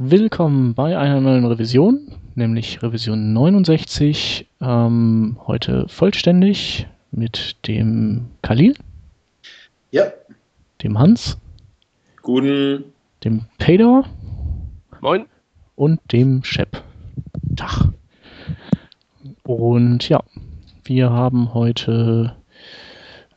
[0.00, 4.46] Willkommen bei einer neuen Revision, nämlich Revision 69.
[4.60, 8.76] Ähm, heute vollständig mit dem Khalil.
[9.90, 10.04] Ja.
[10.84, 11.36] Dem Hans.
[12.22, 12.84] Guten.
[13.24, 14.04] Dem Pedor.
[15.00, 15.26] Moin.
[15.74, 16.80] Und dem Shep.
[17.56, 17.88] Tag.
[19.42, 20.22] Und ja,
[20.84, 22.36] wir haben heute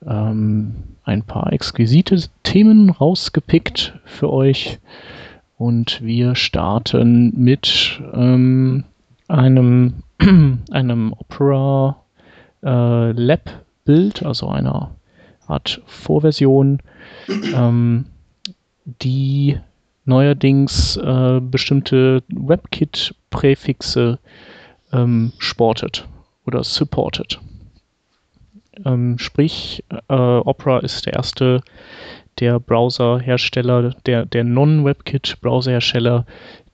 [0.05, 0.75] ähm,
[1.05, 4.77] ein paar exquisite Themen rausgepickt für euch.
[5.61, 8.83] Und wir starten mit ähm,
[9.27, 10.01] einem,
[10.71, 12.03] einem Opera
[12.63, 14.95] äh, Lab Bild, also einer
[15.45, 16.79] Art Vorversion,
[17.53, 18.05] ähm,
[19.03, 19.59] die
[20.05, 24.17] neuerdings äh, bestimmte WebKit-Präfixe
[24.91, 26.07] ähm, sportet
[26.47, 27.39] oder supportet.
[28.83, 31.61] Ähm, sprich, äh, Opera ist der erste
[32.39, 36.25] der Browserhersteller, der, der Non-WebKit-Browserhersteller,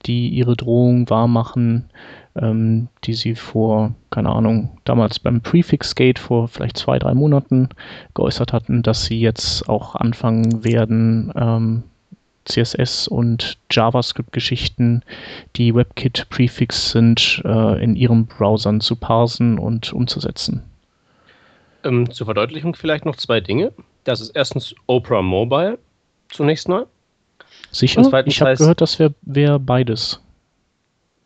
[0.06, 1.90] die ihre Drohung wahrmachen,
[2.36, 7.70] ähm, die sie vor, keine Ahnung, damals beim Prefix-Gate vor vielleicht zwei, drei Monaten
[8.14, 11.84] geäußert hatten, dass sie jetzt auch anfangen werden, ähm,
[12.46, 15.04] CSS und JavaScript-Geschichten,
[15.56, 20.64] die WebKit-Prefix sind, äh, in ihren Browsern zu parsen und umzusetzen.
[21.84, 23.74] Ähm, zur Verdeutlichung vielleicht noch zwei Dinge.
[24.08, 25.78] Das ist erstens Opera Mobile,
[26.30, 26.88] zunächst mal.
[27.72, 28.10] Sicher?
[28.26, 30.22] Ich habe gehört, das wäre wär beides.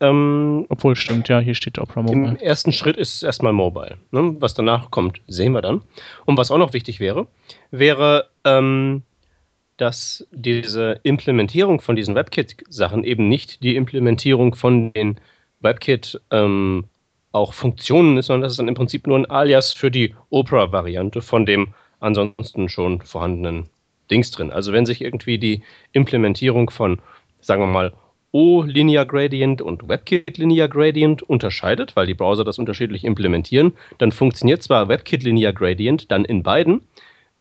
[0.00, 2.30] Ähm, Obwohl, stimmt, ja, hier steht Opera Mobile.
[2.30, 3.98] Im ersten Schritt ist es erstmal Mobile.
[4.10, 4.34] Ne?
[4.40, 5.82] Was danach kommt, sehen wir dann.
[6.24, 7.28] Und was auch noch wichtig wäre,
[7.70, 9.04] wäre, ähm,
[9.76, 15.20] dass diese Implementierung von diesen WebKit-Sachen eben nicht die Implementierung von den
[15.60, 16.86] WebKit ähm,
[17.30, 21.22] auch Funktionen ist, sondern das ist dann im Prinzip nur ein Alias für die Opera-Variante
[21.22, 23.68] von dem ansonsten schon vorhandenen
[24.10, 24.50] Dings drin.
[24.50, 27.00] Also wenn sich irgendwie die Implementierung von,
[27.40, 27.92] sagen wir mal,
[28.32, 34.62] O-Linear Gradient und WebKit Linear Gradient unterscheidet, weil die Browser das unterschiedlich implementieren, dann funktioniert
[34.62, 36.80] zwar WebKit Linear Gradient dann in beiden,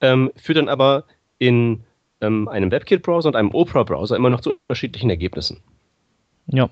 [0.02, 1.06] ähm, führt dann aber
[1.40, 1.84] in
[2.20, 5.62] ähm, einem WebKit-Browser und einem Opera-Browser immer noch zu unterschiedlichen Ergebnissen.
[6.48, 6.70] Ja,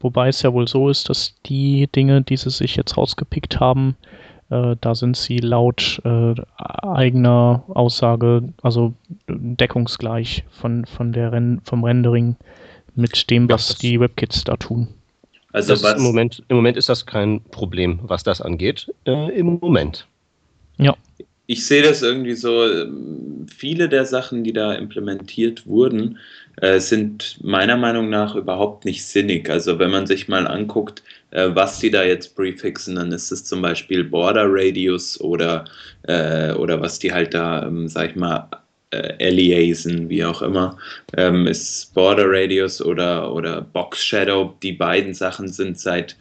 [0.00, 3.96] wobei es ja wohl so ist, dass die Dinge, die sie sich jetzt rausgepickt haben,
[4.48, 8.92] da sind sie laut äh, eigener Aussage, also
[9.28, 12.36] deckungsgleich von, von der Ren vom Rendering
[12.94, 14.88] mit dem, was ja, die WebKits da tun.
[15.52, 18.92] Also was im, Moment, im Moment ist das kein Problem, was das angeht.
[19.06, 20.06] Äh, Im Moment.
[20.78, 20.96] Ja.
[21.46, 26.18] Ich sehe das irgendwie so, ähm, viele der Sachen, die da implementiert wurden,
[26.56, 29.50] äh, sind meiner Meinung nach überhaupt nicht sinnig.
[29.50, 33.44] Also wenn man sich mal anguckt, äh, was sie da jetzt prefixen, dann ist es
[33.44, 35.64] zum Beispiel Border Radius oder,
[36.02, 38.48] äh, oder was die halt da, ähm, sag ich mal,
[38.92, 40.76] äh, Aliasen, wie auch immer,
[41.16, 44.54] ähm, ist Border Radius oder, oder Box Shadow.
[44.62, 46.16] Die beiden Sachen sind seit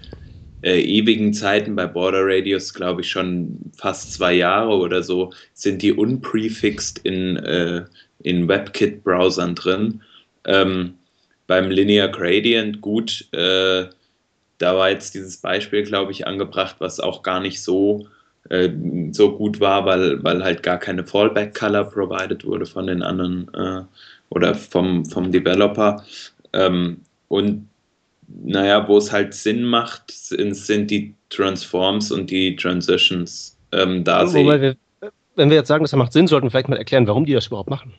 [0.63, 5.81] äh, ewigen Zeiten bei Border Radius, glaube ich, schon fast zwei Jahre oder so, sind
[5.81, 7.83] die unprefixed in, äh,
[8.23, 10.01] in WebKit-Browsern drin.
[10.45, 10.94] Ähm,
[11.47, 13.85] beim Linear Gradient, gut, äh,
[14.61, 18.07] da war jetzt dieses Beispiel, glaube ich, angebracht, was auch gar nicht so,
[18.49, 18.69] äh,
[19.11, 23.81] so gut war, weil, weil halt gar keine Fallback-Color provided wurde von den anderen äh,
[24.29, 26.03] oder vom, vom Developer.
[26.53, 27.67] Ähm, und
[28.27, 33.57] naja, wo es halt Sinn macht, sind, sind die Transforms und die Transitions.
[33.71, 34.75] Ähm, da Wobei wir,
[35.35, 37.47] wenn wir jetzt sagen, das macht Sinn, sollten wir vielleicht mal erklären, warum die das
[37.47, 37.94] überhaupt machen.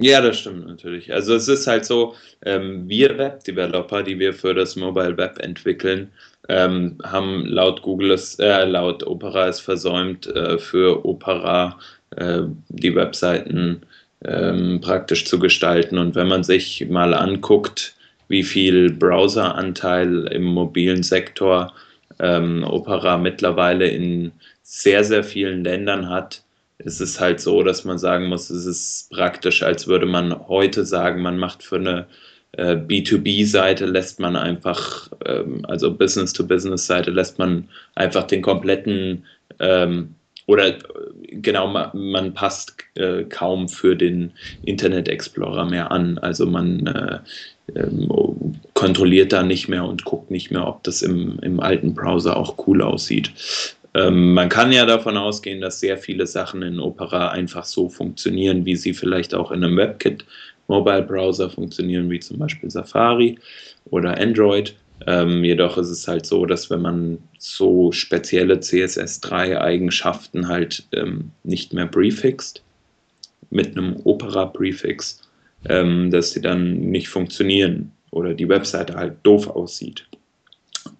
[0.00, 1.12] Ja, das stimmt natürlich.
[1.12, 6.10] Also es ist halt so, ähm, wir Web-Developer, die wir für das Mobile Web entwickeln,
[6.48, 11.78] ähm, haben laut Google es, äh, laut Opera es versäumt, äh, für Opera
[12.16, 13.82] äh, die Webseiten
[14.24, 15.98] ähm, praktisch zu gestalten.
[15.98, 17.94] Und wenn man sich mal anguckt,
[18.28, 21.72] wie viel Browseranteil im mobilen Sektor
[22.18, 26.43] ähm, Opera mittlerweile in sehr, sehr vielen Ländern hat,
[26.78, 30.84] ist es halt so, dass man sagen muss, es ist praktisch, als würde man heute
[30.84, 32.06] sagen, man macht für eine
[32.52, 39.24] äh, B2B-Seite, lässt man einfach, ähm, also Business-to-Business-Seite, lässt man einfach den kompletten
[39.60, 40.14] ähm,
[40.46, 40.78] oder äh,
[41.32, 44.32] genau, man, passt äh, kaum für den
[44.64, 46.18] Internet Explorer mehr an.
[46.18, 47.18] Also man äh,
[47.74, 52.36] ähm, kontrolliert da nicht mehr und guckt nicht mehr, ob das im, im alten Browser
[52.36, 53.32] auch cool aussieht.
[53.94, 58.64] Ähm, man kann ja davon ausgehen, dass sehr viele Sachen in Opera einfach so funktionieren,
[58.64, 60.24] wie sie vielleicht auch in einem WebKit
[60.66, 63.38] Mobile Browser funktionieren, wie zum Beispiel Safari
[63.90, 64.74] oder Android.
[65.06, 71.72] Ähm, jedoch ist es halt so, dass wenn man so spezielle CSS3-Eigenschaften halt ähm, nicht
[71.74, 72.62] mehr prefixt,
[73.50, 75.22] mit einem Opera-Prefix,
[75.68, 77.92] ähm, dass sie dann nicht funktionieren.
[78.10, 80.06] oder die Webseite halt doof aussieht.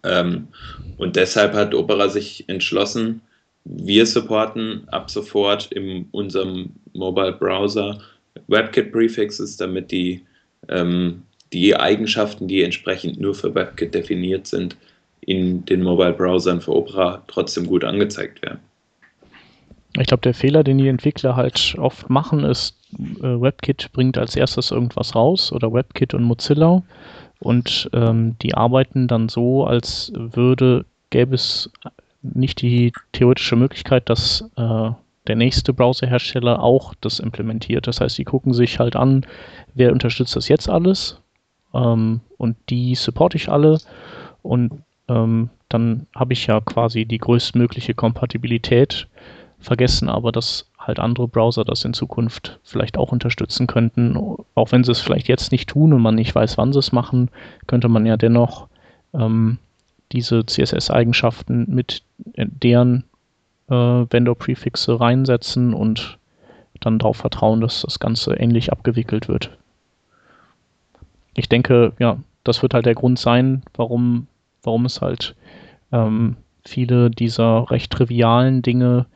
[0.02, 0.48] Ähm,
[0.96, 3.20] und deshalb hat Opera sich entschlossen,
[3.64, 7.98] wir supporten ab sofort in unserem Mobile Browser
[8.48, 10.22] WebKit Prefixes, damit die,
[10.68, 11.22] ähm,
[11.52, 14.76] die Eigenschaften, die entsprechend nur für WebKit definiert sind,
[15.20, 18.60] in den Mobile Browsern für Opera trotzdem gut angezeigt werden.
[19.96, 24.34] Ich glaube, der Fehler, den die Entwickler halt oft machen, ist, äh, WebKit bringt als
[24.34, 26.82] erstes irgendwas raus oder WebKit und Mozilla
[27.44, 31.70] und ähm, die arbeiten dann so, als würde, gäbe es
[32.22, 34.90] nicht die theoretische Möglichkeit, dass äh,
[35.26, 37.86] der nächste Browserhersteller auch das implementiert.
[37.86, 39.26] Das heißt, die gucken sich halt an,
[39.74, 41.20] wer unterstützt das jetzt alles
[41.74, 43.78] ähm, und die supporte ich alle
[44.42, 49.08] und ähm, dann habe ich ja quasi die größtmögliche Kompatibilität,
[49.64, 54.16] vergessen aber, dass halt andere Browser das in Zukunft vielleicht auch unterstützen könnten.
[54.54, 56.92] Auch wenn sie es vielleicht jetzt nicht tun und man nicht weiß, wann sie es
[56.92, 57.30] machen,
[57.66, 58.68] könnte man ja dennoch
[59.14, 59.58] ähm,
[60.12, 63.04] diese CSS-Eigenschaften mit deren
[63.68, 66.18] äh, Vendor-Prefixe reinsetzen und
[66.80, 69.50] dann darauf vertrauen, dass das Ganze ähnlich abgewickelt wird.
[71.34, 74.28] Ich denke, ja, das wird halt der Grund sein, warum,
[74.62, 75.34] warum es halt
[75.92, 79.06] ähm, viele dieser recht trivialen Dinge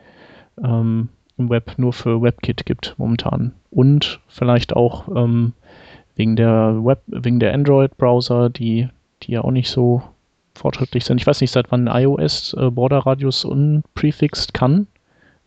[0.63, 3.53] ähm, im Web nur für WebKit gibt momentan.
[3.71, 5.53] Und vielleicht auch ähm,
[6.17, 8.89] wegen der Web, wegen der Android-Browser, die,
[9.23, 10.03] die ja auch nicht so
[10.55, 11.21] fortschrittlich sind.
[11.21, 14.89] Ich weiß nicht, seit wann iOS äh, Border Radius unprefixed kann,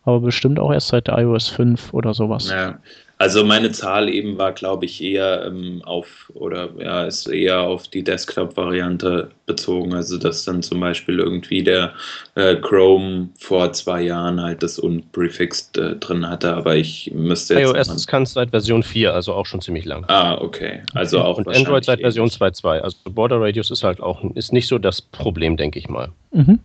[0.04, 2.50] aber bestimmt auch erst seit iOS 5 oder sowas.
[2.50, 2.78] Ja,
[3.22, 7.86] also meine Zahl eben war, glaube ich, eher ähm, auf oder ja, ist eher auf
[7.86, 9.94] die Desktop-Variante bezogen.
[9.94, 11.92] Also dass dann zum Beispiel irgendwie der
[12.34, 17.88] äh, Chrome vor zwei Jahren halt das unprefixed äh, drin hatte, aber ich müsste jetzt.
[17.88, 20.04] iOS kann es seit Version 4, also auch schon ziemlich lang.
[20.08, 20.82] Ah, okay.
[20.92, 22.80] Also auch Und Android seit Version 2.2.
[22.80, 26.08] Also Border Radius ist halt auch ist nicht so das Problem, denke ich mal.
[26.32, 26.58] Mhm.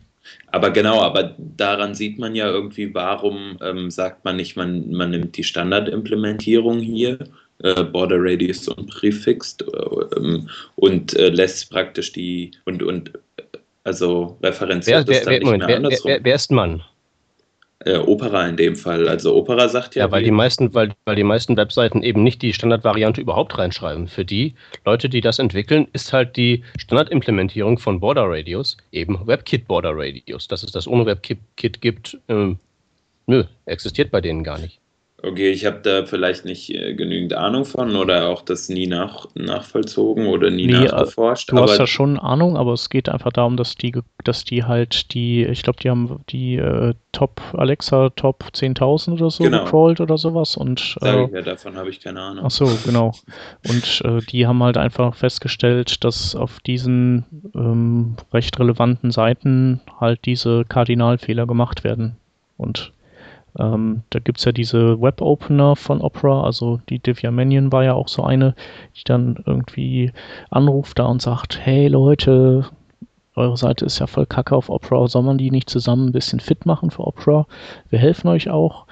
[0.51, 5.11] Aber genau, aber daran sieht man ja irgendwie, warum ähm, sagt man nicht, man, man
[5.11, 7.19] nimmt die Standardimplementierung hier,
[7.63, 13.11] äh, Border Radius und Prefixed, äh, ähm, und äh, lässt praktisch die und, und
[13.83, 16.11] also referenziert wer, das dann wer, nicht Moment, mehr wer, andersrum.
[16.11, 16.83] Wer, wer ist Mann?
[17.85, 19.07] Äh, Opera in dem Fall.
[19.07, 20.05] Also Opera sagt ja.
[20.05, 24.07] Ja, weil die meisten, weil, weil die meisten Webseiten eben nicht die Standardvariante überhaupt reinschreiben.
[24.07, 29.67] Für die Leute, die das entwickeln, ist halt die Standardimplementierung von Border Radius eben WebKit
[29.67, 30.47] Border Radius.
[30.47, 32.57] Dass es das ohne WebKit gibt, ähm,
[33.27, 34.79] nö, existiert bei denen gar nicht.
[35.23, 39.25] Okay, ich habe da vielleicht nicht äh, genügend Ahnung von oder auch das nie nach,
[39.33, 41.51] nachvollzogen oder nie nee, äh, nachgeforscht.
[41.51, 45.11] Du hast ja schon Ahnung, aber es geht einfach darum, dass die, dass die halt
[45.15, 49.63] die, ich glaube, die haben die äh, Top Alexa Top 10.000 oder so genau.
[49.63, 52.45] gecrawlt oder sowas und äh, ich ja, davon habe ich keine Ahnung.
[52.45, 53.11] Ach so, genau.
[53.67, 57.25] Und äh, die haben halt einfach festgestellt, dass auf diesen
[57.55, 62.17] ähm, recht relevanten Seiten halt diese Kardinalfehler gemacht werden
[62.57, 62.91] und
[63.57, 67.93] ähm, da gibt es ja diese Web-Opener von Opera, also die Divya Mannion war ja
[67.93, 68.55] auch so eine,
[68.95, 70.11] die dann irgendwie
[70.49, 72.65] anruft da und sagt, hey Leute,
[73.35, 76.39] eure Seite ist ja voll kacke auf Opera, soll man die nicht zusammen ein bisschen
[76.39, 77.47] fit machen für Opera?
[77.89, 78.85] Wir helfen euch auch.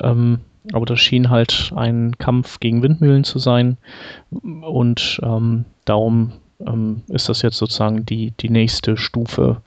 [0.00, 0.40] Ähm,
[0.72, 3.78] aber das schien halt ein Kampf gegen Windmühlen zu sein
[4.30, 6.32] und ähm, darum
[6.66, 9.62] ähm, ist das jetzt sozusagen die, die nächste Stufe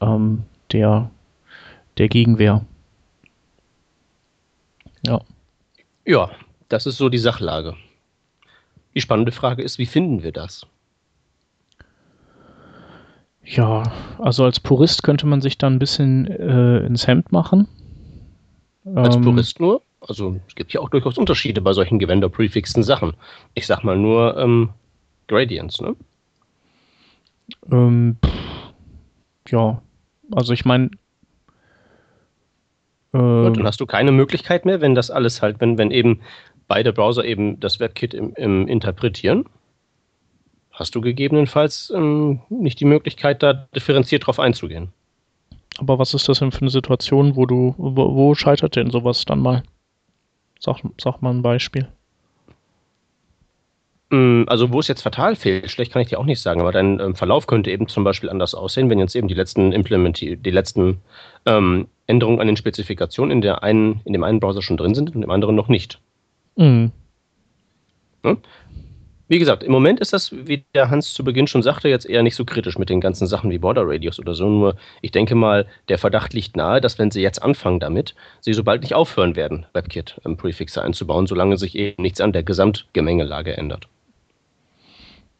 [0.00, 1.10] ähm, der,
[1.98, 2.64] der Gegenwehr.
[5.06, 5.20] Ja.
[6.04, 6.30] Ja,
[6.68, 7.74] das ist so die Sachlage.
[8.94, 10.66] Die spannende Frage ist, wie finden wir das?
[13.44, 13.84] Ja,
[14.18, 17.68] also als Purist könnte man sich da ein bisschen äh, ins Hemd machen.
[18.94, 19.82] Als ähm, Purist nur?
[20.00, 23.14] Also es gibt ja auch durchaus Unterschiede bei solchen Gewänder-prefixten Sachen.
[23.54, 24.70] Ich sag mal nur ähm,
[25.28, 25.96] Gradients, ne?
[27.70, 28.16] Ähm,
[29.48, 29.80] ja,
[30.32, 30.90] also ich meine,
[33.18, 36.20] Gut, dann hast du keine Möglichkeit mehr, wenn das alles halt, wenn, wenn eben
[36.68, 39.44] beide Browser eben das WebKit im, im interpretieren,
[40.72, 44.92] hast du gegebenenfalls ähm, nicht die Möglichkeit, da differenziert drauf einzugehen.
[45.78, 49.24] Aber was ist das denn für eine Situation, wo du, wo, wo scheitert denn sowas
[49.24, 49.62] dann mal?
[50.58, 51.88] Sag, sag mal ein Beispiel.
[54.10, 56.70] Mm, also wo es jetzt fatal fehlt, schlecht kann ich dir auch nicht sagen, aber
[56.70, 60.36] dein ähm, Verlauf könnte eben zum Beispiel anders aussehen, wenn jetzt eben die letzten Implementi
[60.36, 61.00] die letzten
[61.44, 65.14] ähm, Änderungen an den Spezifikationen in, der einen, in dem einen Browser schon drin sind
[65.14, 65.98] und im anderen noch nicht.
[66.56, 66.92] Mhm.
[68.24, 68.36] Ja?
[69.28, 72.22] Wie gesagt, im Moment ist das, wie der Hans zu Beginn schon sagte, jetzt eher
[72.22, 74.48] nicht so kritisch mit den ganzen Sachen wie Border Radius oder so.
[74.48, 78.52] Nur ich denke mal, der Verdacht liegt nahe, dass wenn sie jetzt anfangen damit, sie
[78.52, 83.88] sobald nicht aufhören werden, WebKit-Prefixe einzubauen, solange sich eben nichts an der Gesamtgemengelage ändert.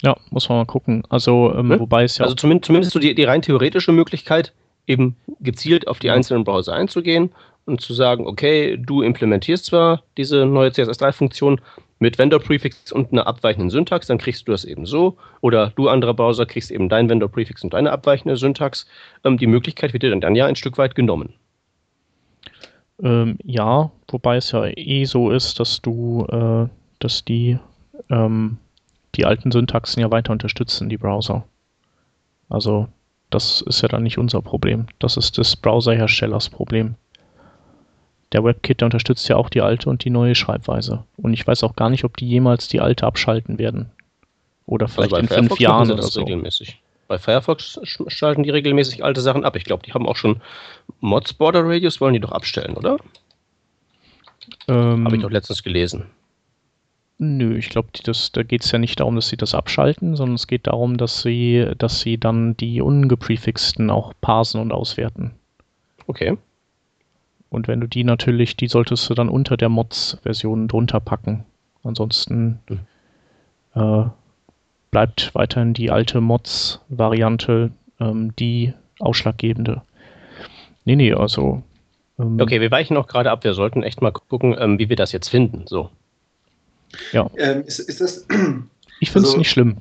[0.02, 1.02] Ja, muss man mal gucken.
[1.08, 1.80] Also, ähm, Ne?
[1.80, 4.52] wobei es ja Also zumindest, zumindest so die, die rein theoretische Möglichkeit,
[4.86, 7.32] eben gezielt auf die einzelnen Browser einzugehen
[7.64, 11.60] und zu sagen, okay, du implementierst zwar diese neue CSS3-Funktion
[11.98, 15.16] mit Vendor-Prefix und einer abweichenden Syntax, dann kriegst du das eben so.
[15.40, 18.86] Oder du, anderer Browser, kriegst eben dein Vendor-Prefix und deine abweichende Syntax.
[19.24, 21.32] Ähm, die Möglichkeit wird dir dann, dann ja ein Stück weit genommen.
[23.02, 27.58] Ähm, ja, wobei es ja eh so ist, dass du, äh, dass die,
[28.10, 28.58] ähm,
[29.16, 31.44] die alten Syntaxen ja weiter unterstützen, die Browser.
[32.48, 32.88] Also,
[33.30, 34.86] das ist ja dann nicht unser Problem.
[34.98, 36.94] Das ist des Browserherstellers Problem.
[38.32, 41.04] Der WebKit, der unterstützt ja auch die alte und die neue Schreibweise.
[41.16, 43.90] Und ich weiß auch gar nicht, ob die jemals die alte abschalten werden.
[44.66, 46.20] Oder vielleicht in fünf machen Jahren oder so.
[46.20, 46.80] regelmäßig.
[47.08, 49.54] Bei Firefox sch- schalten die regelmäßig alte Sachen ab.
[49.54, 50.42] Ich glaube, die haben auch schon
[51.00, 52.96] Mods Border Radius wollen die doch abstellen, oder?
[54.66, 56.06] Ähm, Habe ich doch letztens gelesen.
[57.18, 57.88] Nö, ich glaube,
[58.32, 61.22] da geht es ja nicht darum, dass sie das abschalten, sondern es geht darum, dass
[61.22, 65.32] sie, dass sie dann die ungeprefixten auch parsen und auswerten.
[66.06, 66.36] Okay.
[67.48, 71.46] Und wenn du die natürlich, die solltest du dann unter der Mods-Version drunter packen.
[71.84, 72.80] Ansonsten Hm.
[73.74, 74.10] äh,
[74.90, 79.82] bleibt weiterhin die alte Mods-Variante ähm, die ausschlaggebende.
[80.84, 81.62] Nee, nee, also.
[82.18, 83.44] ähm, Okay, wir weichen auch gerade ab.
[83.44, 85.64] Wir sollten echt mal gucken, ähm, wie wir das jetzt finden.
[85.66, 85.90] So.
[87.12, 88.26] Ähm, ist, ist das,
[89.00, 89.76] Ich finde es also- nicht schlimm.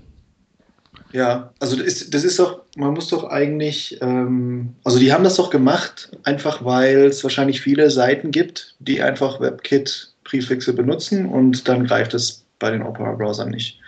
[1.13, 5.23] ja, also das ist, das ist doch, man muss doch eigentlich, ähm, also die haben
[5.23, 11.67] das doch gemacht, einfach weil es wahrscheinlich viele Seiten gibt, die einfach WebKit-Präfixe benutzen und
[11.67, 13.79] dann greift es bei den Opera-Browsern nicht.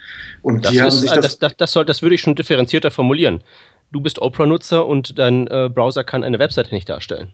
[0.41, 3.43] Und Das, ist, äh, das, das, das, das, soll, das würde ich schon differenzierter formulieren.
[3.91, 7.33] Du bist Opera-Nutzer und dein äh, Browser kann eine Webseite nicht darstellen.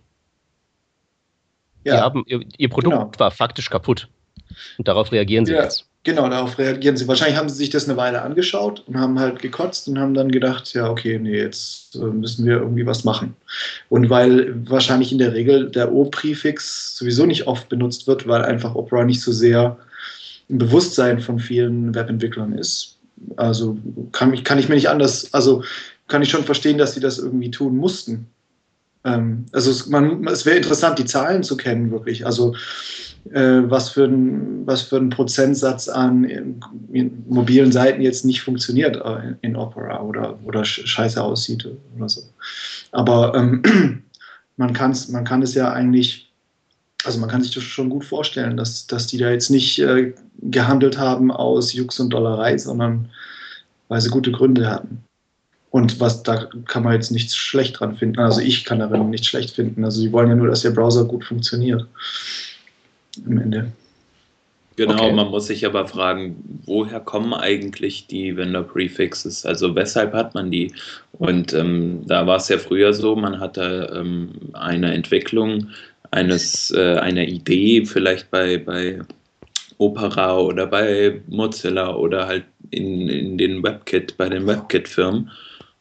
[1.84, 3.12] Die ja, haben, ihr, ihr Produkt Genau.
[3.18, 4.08] war faktisch kaputt.
[4.78, 5.64] Und darauf reagieren sie Ja.
[5.64, 5.86] jetzt.
[6.06, 7.08] Genau, darauf reagieren sie.
[7.08, 10.30] Wahrscheinlich haben sie sich das eine Weile angeschaut und haben halt gekotzt und haben dann
[10.30, 13.36] gedacht, ja, okay, nee, jetzt äh, müssen wir irgendwie was machen.
[13.88, 18.76] Und weil wahrscheinlich in der Regel der O-Präfix sowieso nicht oft benutzt wird, weil einfach
[18.76, 19.78] Opera nicht so sehr
[20.50, 22.98] im Bewusstsein von vielen Webentwicklern ist.
[23.38, 23.78] Also
[24.12, 25.64] kann, mich, kann ich mir nicht anders, also
[26.10, 28.28] kann ich schon verstehen, dass sie das irgendwie tun mussten.
[29.06, 32.26] Ähm, also es, man, es wäre interessant, die Zahlen zu kennen, wirklich.
[32.26, 32.56] Also
[33.26, 36.24] was, für ein, was für ein Prozentsatz an
[36.92, 42.10] in mobilen Seiten jetzt nicht funktioniert äh, in, Opera oder, oder sch- scheiße aussieht oder
[42.10, 42.22] so.
[42.92, 43.64] Aber ähm,
[44.58, 46.32] man, kann's, man kann es ja eigentlich,
[47.06, 50.14] also man kann sich das schon gut vorstellen, dass, dass die da jetzt nicht äh,
[50.42, 53.10] gehandelt haben aus Jux und Dollerei, sondern
[53.88, 55.04] weil sie gute Gründe hatten.
[55.70, 58.20] Und was da kann man jetzt nichts schlecht dran finden.
[58.20, 59.84] Also ich kann darin nichts schlecht finden.
[59.84, 61.88] Also sie wollen ja nur, dass der Browser gut funktioniert.
[63.26, 63.72] Am Ende.
[64.76, 65.14] Genau, Okay.
[65.14, 69.46] man muss sich aber fragen, woher kommen eigentlich die Vendor Prefixes?
[69.46, 70.74] Also weshalb hat man die?
[71.14, 75.70] Und ähm, da war es ja früher so, man hatte ähm, eine Entwicklung
[76.10, 79.00] eines, äh, einer Idee vielleicht bei, bei
[79.78, 85.30] Opera oder bei Mozilla oder halt in, in den WebKit, bei den WebKit-Firmen.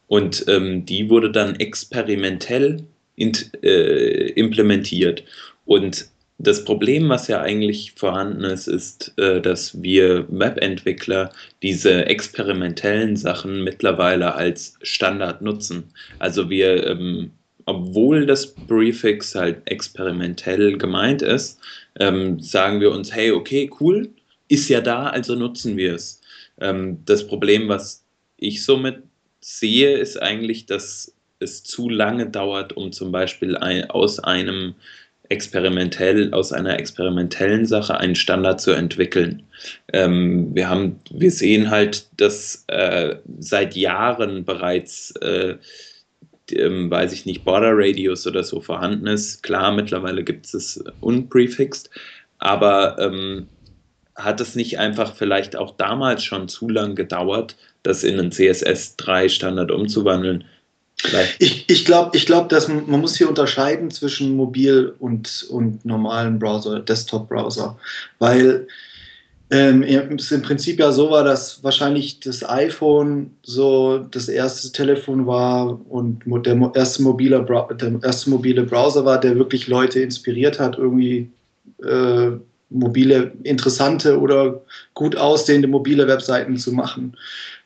[0.07, 2.83] Und ähm, die wurde dann experimentell
[3.15, 5.23] int, äh, implementiert.
[5.65, 6.07] Und
[6.43, 11.31] das Problem, was ja eigentlich vorhanden ist, ist, äh, dass wir Webentwickler
[11.61, 15.85] diese experimentellen Sachen mittlerweile als Standard nutzen.
[16.19, 17.31] Also wir, ähm,
[17.65, 21.59] obwohl das Prefix halt experimentell gemeint ist,
[21.99, 24.09] ähm, sagen wir uns, hey, okay, cool,
[24.49, 26.19] ist ja da, also nutzen wir es.
[26.59, 28.03] Ähm, das Problem, was
[28.37, 28.97] ich somit
[29.39, 33.55] sehe, ist eigentlich, dass es zu lange dauert, um zum Beispiel
[33.89, 34.75] aus einem
[35.33, 39.43] experimentell, aus einer experimentellen Sache einen Standard zu entwickeln.
[39.91, 45.55] Ähm, wir haben, wir sehen halt, dass äh, seit Jahren bereits, äh,
[46.51, 49.41] ähm, weiß ich nicht, Border Radius oder so vorhanden ist.
[49.41, 51.89] Klar, mittlerweile gibt es unprefixed,
[52.37, 53.47] aber ähm,
[54.15, 58.97] hat es nicht einfach vielleicht auch damals schon zu lang gedauert, das in einen CSS
[58.97, 60.43] 3 Standard umzuwandeln?
[61.39, 65.83] Ich, ich glaube, ich glaub, dass man, man muss hier unterscheiden zwischen mobil und, und
[65.85, 67.77] normalen Browser, Desktop-Browser.
[68.19, 68.67] Weil
[69.51, 75.27] ähm, es im Prinzip ja so war, dass wahrscheinlich das iPhone so das erste Telefon
[75.27, 77.45] war und der erste mobile,
[77.79, 81.29] der erste mobile Browser war, der wirklich Leute inspiriert hat, irgendwie
[81.83, 82.31] äh,
[82.69, 84.61] mobile, interessante oder
[84.95, 87.15] gut aussehende mobile Webseiten zu machen.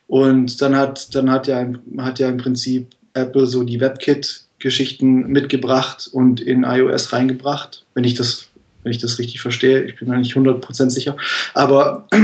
[0.07, 1.65] Und dann hat, dann hat ja,
[1.99, 8.15] hat ja im Prinzip Apple so die WebKit-Geschichten mitgebracht und in iOS reingebracht, wenn ich
[8.15, 8.47] das,
[8.83, 9.83] wenn ich das richtig verstehe.
[9.83, 11.17] Ich bin mir nicht 100% sicher.
[11.53, 12.07] Aber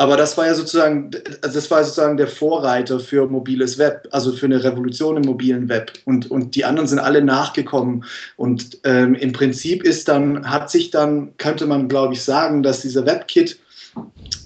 [0.00, 1.10] aber das war ja sozusagen,
[1.42, 5.68] also das war sozusagen der Vorreiter für mobiles Web, also für eine Revolution im mobilen
[5.68, 5.92] Web.
[6.04, 8.04] Und, und die anderen sind alle nachgekommen.
[8.36, 12.80] Und ähm, im Prinzip ist dann, hat sich dann, könnte man glaube ich sagen, dass
[12.80, 13.58] dieser WebKit,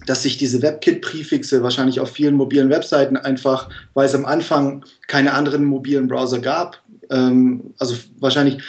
[0.06, 5.32] dass sich diese WebKit-Präfixe wahrscheinlich auf vielen mobilen Webseiten einfach, weil es am Anfang keine
[5.32, 8.62] anderen mobilen Browser gab, ähm, also wahrscheinlich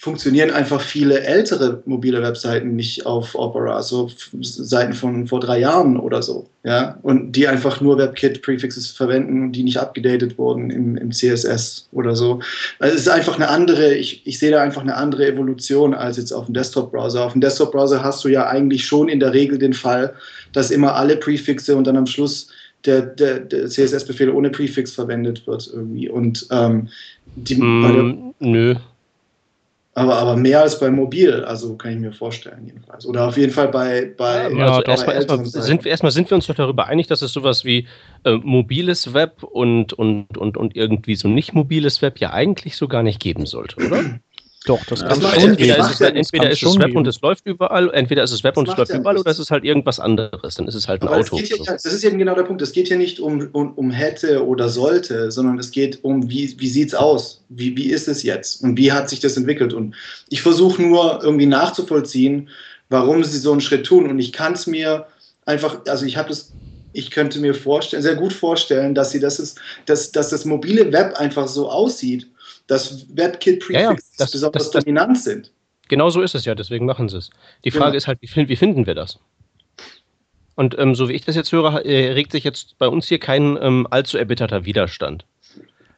[0.00, 4.08] funktionieren einfach viele ältere mobile Webseiten nicht auf Opera, so
[4.40, 9.64] Seiten von vor drei Jahren oder so, ja, und die einfach nur WebKit-Prefixes verwenden, die
[9.64, 12.38] nicht abgedatet wurden im, im CSS oder so.
[12.78, 16.16] Also es ist einfach eine andere, ich, ich sehe da einfach eine andere Evolution als
[16.16, 17.24] jetzt auf dem Desktop-Browser.
[17.24, 20.14] Auf dem Desktop-Browser hast du ja eigentlich schon in der Regel den Fall,
[20.52, 22.50] dass immer alle Prefixe und dann am Schluss
[22.86, 26.08] der, der, der CSS-Befehl ohne Präfix verwendet wird irgendwie.
[26.08, 26.88] Und ähm,
[27.34, 28.76] die, mm, nö,
[29.98, 33.06] aber, aber mehr als bei Mobil, also kann ich mir vorstellen, jedenfalls.
[33.06, 34.12] Oder auf jeden Fall bei.
[34.16, 37.22] bei ja, also erstmal, erstmal, sind, wir, erstmal sind wir uns doch darüber einig, dass
[37.22, 37.86] es sowas wie
[38.24, 42.86] äh, mobiles Web und, und, und, und irgendwie so nicht mobiles Web ja eigentlich so
[42.86, 44.02] gar nicht geben sollte, oder?
[44.66, 47.20] Doch, das ja, kann das schon entweder ist es, entweder ist es Web und es
[47.20, 49.50] läuft überall, entweder ist es Web das und es läuft ja überall oder ist es
[49.50, 50.56] halt irgendwas anderes.
[50.56, 51.38] Dann ist es halt ein Aber Auto.
[51.38, 52.60] Hier, das ist eben genau der Punkt.
[52.60, 56.54] Es geht hier nicht um, um, um hätte oder sollte, sondern es geht um, wie,
[56.58, 57.44] wie sieht es aus?
[57.48, 58.62] Wie, wie ist es jetzt?
[58.64, 59.72] Und wie hat sich das entwickelt?
[59.72, 59.94] Und
[60.28, 62.48] ich versuche nur irgendwie nachzuvollziehen,
[62.88, 64.10] warum sie so einen Schritt tun.
[64.10, 65.06] Und ich kann es mir
[65.46, 66.52] einfach, also ich habe das
[66.94, 70.90] ich könnte mir vorstellen, sehr gut vorstellen, dass sie das ist, dass, dass das mobile
[70.90, 72.26] Web einfach so aussieht
[72.68, 75.50] dass WebKit-Prefixes ja, ja, besonders das, das, dominant sind.
[75.88, 77.30] Genau so ist es ja, deswegen machen sie es.
[77.64, 77.96] Die Frage genau.
[77.96, 79.18] ist halt, wie, wie, finden wir das?
[80.54, 83.18] Und ähm, so wie ich das jetzt höre, äh, regt sich jetzt bei uns hier
[83.18, 85.24] kein ähm, allzu erbitterter Widerstand.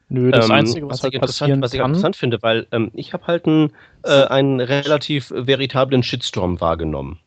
[0.08, 2.90] Nö, das ähm, Einzige, was, was halt ich interessant, was ich interessant finde, weil ähm,
[2.94, 3.72] ich habe halt einen,
[4.02, 7.18] äh, einen relativ veritablen Shitstorm wahrgenommen.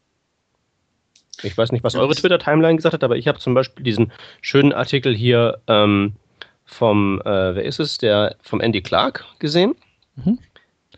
[1.42, 4.72] Ich weiß nicht, was eure Twitter-Timeline gesagt hat, aber ich habe zum Beispiel diesen schönen
[4.72, 6.14] Artikel hier ähm,
[6.74, 9.76] vom, äh, wer ist es, der vom Andy Clark gesehen,
[10.16, 10.40] mhm.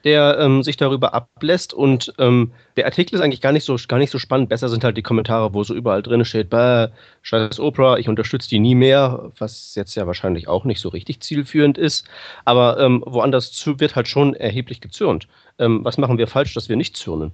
[0.04, 3.98] der ähm, sich darüber ablässt und ähm, der Artikel ist eigentlich gar nicht so gar
[3.98, 4.50] nicht so spannend.
[4.50, 6.90] Besser sind halt die Kommentare, wo so überall drin steht, bah,
[7.22, 11.22] scheiß Oprah, ich unterstütze die nie mehr, was jetzt ja wahrscheinlich auch nicht so richtig
[11.22, 12.08] zielführend ist.
[12.46, 15.28] Aber ähm, woanders zu wird halt schon erheblich gezürnt.
[15.60, 17.32] Ähm, was machen wir falsch, dass wir nicht zürnen?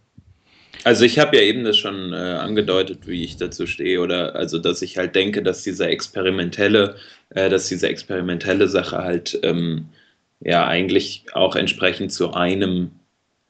[0.83, 4.57] Also ich habe ja eben das schon äh, angedeutet, wie ich dazu stehe, oder also
[4.57, 6.95] dass ich halt denke, dass diese experimentelle,
[7.29, 9.89] äh, dass diese experimentelle Sache halt ähm,
[10.39, 12.91] ja eigentlich auch entsprechend zu einem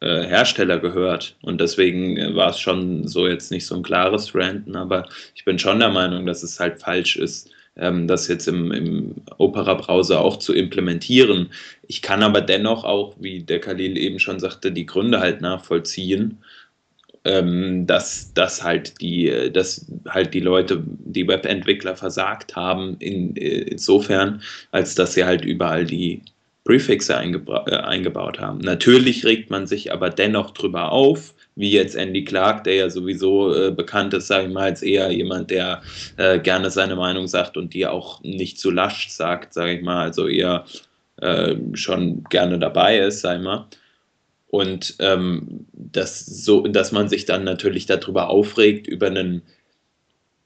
[0.01, 1.37] äh, Hersteller gehört.
[1.41, 5.45] Und deswegen äh, war es schon so jetzt nicht so ein klares Ranten, aber ich
[5.45, 10.19] bin schon der Meinung, dass es halt falsch ist, ähm, das jetzt im, im Opera-Browser
[10.19, 11.51] auch zu implementieren.
[11.87, 16.39] Ich kann aber dennoch auch, wie der Khalil eben schon sagte, die Gründe halt nachvollziehen
[17.23, 24.41] ähm, dass, dass halt die, dass halt die Leute, die Webentwickler versagt haben, in, insofern,
[24.71, 26.21] als dass sie halt überall die
[26.63, 28.59] Prefixe eingeba äh, eingebaut haben.
[28.59, 33.53] Natürlich regt man sich aber dennoch drüber auf, wie jetzt Andy Clark, der ja sowieso
[33.53, 35.81] äh, bekannt ist, sage ich mal, als eher jemand, der
[36.17, 40.03] äh, gerne seine Meinung sagt und die auch nicht zu lasch sagt, sage ich mal,
[40.03, 40.65] also eher
[41.17, 43.67] äh, schon gerne dabei ist, sag ich mal.
[44.51, 49.43] Und ähm, das so, dass man sich dann natürlich darüber aufregt, über einen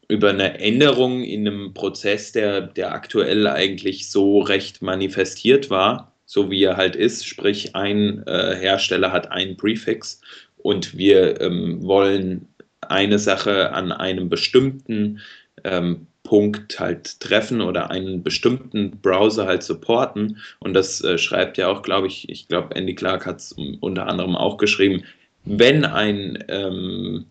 [0.08, 6.52] über eine Änderung in einem Prozess, der, der aktuell eigentlich so recht manifestiert war, so
[6.52, 10.22] wie er halt ist, sprich ein äh, Hersteller hat einen Prefix
[10.58, 12.48] und wir ähm, wollen
[12.82, 15.22] eine Sache an einem bestimmten
[15.64, 20.40] ähm, Punkt halt treffen oder einen bestimmten Browser halt supporten.
[20.60, 24.08] Und das äh, schreibt ja auch, glaube ich, ich glaube, Andy Clark hat es unter
[24.08, 25.04] anderem auch geschrieben,
[25.46, 27.28] wenn ein ähm,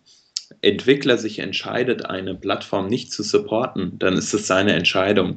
[0.62, 5.34] Entwickler sich entscheidet, eine Plattform nicht zu supporten, dann ist es seine Entscheidung.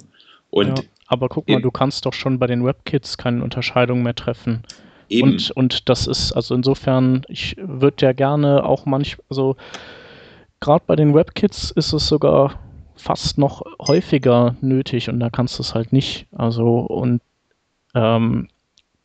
[0.51, 4.15] Und ja, aber guck mal, du kannst doch schon bei den WebKits keine Unterscheidung mehr
[4.15, 4.63] treffen.
[5.09, 5.31] Eben.
[5.31, 9.55] Und, und das ist, also insofern, ich würde ja gerne auch manchmal, also
[10.59, 12.59] gerade bei den WebKits ist es sogar
[12.97, 16.27] fast noch häufiger nötig und da kannst du es halt nicht.
[16.35, 17.21] Also und
[17.95, 18.47] ähm,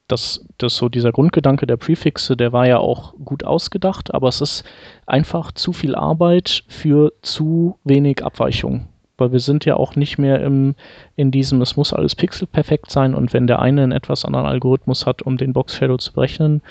[0.09, 4.41] das, das so dieser Grundgedanke der Prefixe, der war ja auch gut ausgedacht, aber es
[4.41, 4.65] ist
[5.07, 8.89] einfach zu viel Arbeit für zu wenig Abweichung.
[9.17, 10.75] Weil wir sind ja auch nicht mehr im,
[11.17, 15.07] in diesem, es muss alles pixelperfekt sein und wenn der eine einen etwas anderen Algorithmus
[15.07, 16.63] hat, um den Box Shadow zu berechnen,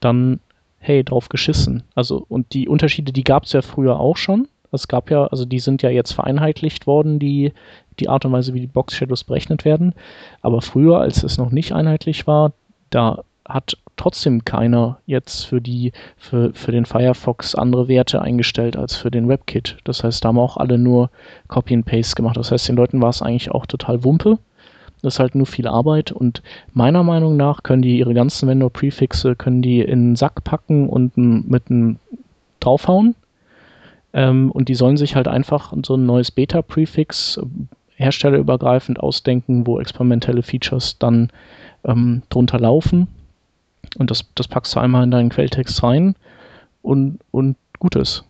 [0.00, 0.40] dann
[0.80, 1.84] hey, drauf geschissen.
[1.94, 4.48] Also, und die Unterschiede, die gab es ja früher auch schon.
[4.72, 7.52] Es gab ja, also die sind ja jetzt vereinheitlicht worden, die,
[7.98, 9.94] die Art und Weise, wie die Box Shadows berechnet werden.
[10.42, 12.52] Aber früher, als es noch nicht einheitlich war,
[12.90, 18.96] da hat trotzdem keiner jetzt für die, für, für den Firefox andere Werte eingestellt als
[18.96, 19.78] für den WebKit.
[19.84, 21.10] Das heißt, da haben auch alle nur
[21.48, 22.36] Copy and Paste gemacht.
[22.36, 24.38] Das heißt, den Leuten war es eigentlich auch total Wumpe.
[25.02, 26.42] Das ist halt nur viel Arbeit und
[26.74, 31.16] meiner Meinung nach können die ihre ganzen Vendor-Prefixe können die in einen Sack packen und
[31.16, 31.98] mit einem
[32.60, 33.14] draufhauen.
[34.12, 37.40] Ähm, und die sollen sich halt einfach so ein neues Beta-Prefix
[37.94, 41.30] herstellerübergreifend ausdenken, wo experimentelle Features dann
[41.84, 43.08] ähm, drunter laufen.
[43.98, 46.14] Und das, das packst du einmal in deinen Quelltext rein
[46.82, 48.24] und, und gut ist.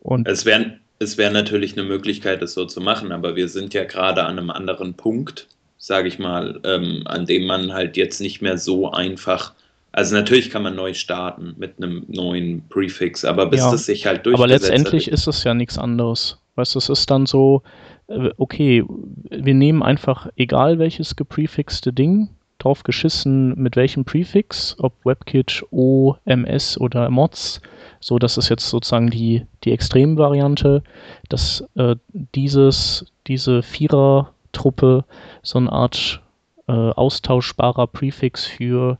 [0.00, 3.72] Und es wäre es wär natürlich eine Möglichkeit, das so zu machen, aber wir sind
[3.72, 8.20] ja gerade an einem anderen Punkt, sage ich mal, ähm, an dem man halt jetzt
[8.20, 9.54] nicht mehr so einfach
[9.98, 14.06] also natürlich kann man neu starten mit einem neuen Prefix, aber bis ja, das sich
[14.06, 16.38] halt durchgesetzt Aber letztendlich hat, ist es ja nichts anderes.
[16.54, 17.62] Weißt du, es ist dann so,
[18.06, 18.84] äh, okay,
[19.28, 26.14] wir nehmen einfach egal welches geprefixte Ding, drauf geschissen mit welchem Prefix, ob WebKit, O,
[26.26, 27.60] MS oder Mods.
[27.98, 30.84] So, das ist jetzt sozusagen die, die Extremvariante,
[31.28, 35.04] dass äh, dieses, diese Vierer-Truppe
[35.42, 36.22] so eine Art
[36.68, 38.98] äh, austauschbarer Prefix für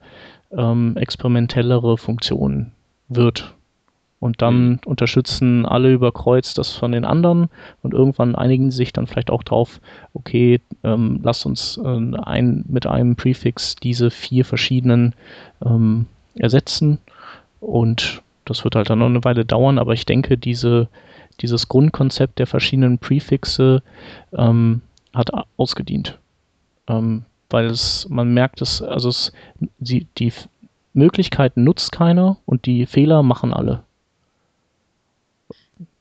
[0.56, 2.72] ähm, experimentellere Funktionen
[3.08, 3.54] wird.
[4.20, 4.80] Und dann mhm.
[4.84, 7.48] unterstützen alle über Kreuz das von den anderen
[7.82, 9.80] und irgendwann einigen sich dann vielleicht auch drauf,
[10.12, 15.14] okay, ähm, lasst uns äh, ein, mit einem Prefix diese vier verschiedenen
[15.64, 16.98] ähm, ersetzen.
[17.60, 20.88] Und das wird halt dann noch eine Weile dauern, aber ich denke, diese,
[21.40, 23.82] dieses Grundkonzept der verschiedenen Prefixe
[24.36, 24.80] ähm,
[25.14, 26.18] hat ausgedient.
[26.88, 29.32] Ähm, weil es, man merkt es, also es,
[29.78, 30.32] die, die
[30.92, 33.82] Möglichkeiten nutzt keiner und die Fehler machen alle.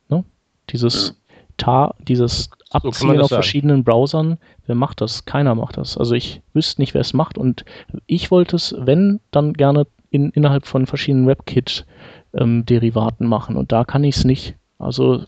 [0.09, 0.23] Ne?
[0.69, 1.15] Dieses.
[1.57, 5.25] Tar, dieses Abziehen so auf verschiedenen Browsern, wer macht das?
[5.25, 5.97] Keiner macht das.
[5.97, 7.65] Also ich wüsste nicht, wer es macht und
[8.05, 13.83] ich wollte es, wenn, dann gerne in, innerhalb von verschiedenen WebKit-Derivaten ähm, machen und da
[13.83, 14.55] kann ich es nicht.
[14.77, 15.25] Also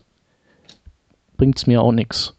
[1.36, 2.36] bringt es mir auch nichts.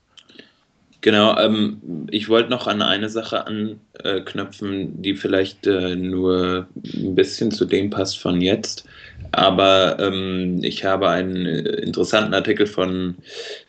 [1.02, 7.50] Genau, ähm, ich wollte noch an eine Sache anknüpfen, die vielleicht äh, nur ein bisschen
[7.52, 8.86] zu dem passt von jetzt.
[9.32, 13.16] Aber ähm, ich habe einen interessanten Artikel von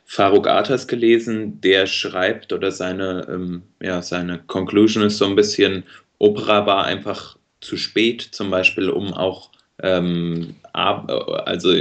[0.04, 5.84] Faruk Artas gelesen, der schreibt oder seine, ähm, ja, seine Conclusion ist so ein bisschen,
[6.18, 9.50] Opera war einfach zu spät, zum Beispiel, um auch
[9.82, 11.72] ähm, also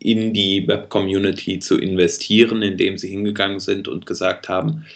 [0.00, 4.86] in die Web-Community zu investieren, indem sie hingegangen sind und gesagt haben,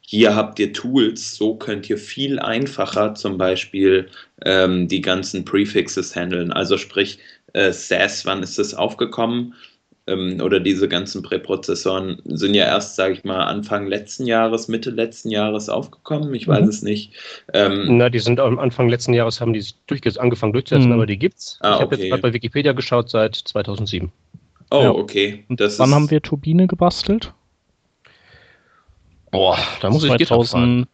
[0.00, 4.08] hier habt ihr Tools, so könnt ihr viel einfacher zum Beispiel
[4.44, 6.52] ähm, die ganzen Prefixes handeln.
[6.52, 7.18] Also sprich,
[7.54, 9.54] äh, SAS, wann ist das aufgekommen?
[10.06, 14.90] ähm, oder diese ganzen Präprozessoren sind ja erst, sage ich mal, Anfang letzten Jahres, Mitte
[14.90, 16.34] letzten Jahres aufgekommen.
[16.34, 16.68] Ich weiß mhm.
[16.68, 17.12] es nicht.
[17.52, 20.94] Ähm, Na, die sind am Anfang letzten Jahres, haben die durchge angefangen durchzusetzen, mhm.
[20.94, 21.58] aber die gibt's.
[21.60, 21.96] Ah, ich habe okay.
[21.96, 24.12] jetzt gerade bei Wikipedia geschaut seit 2007.
[24.74, 24.90] Oh, ja.
[24.90, 25.44] okay.
[25.48, 27.32] Das wann haben wir Turbine gebastelt?
[29.30, 30.86] Boah, da muss 2009,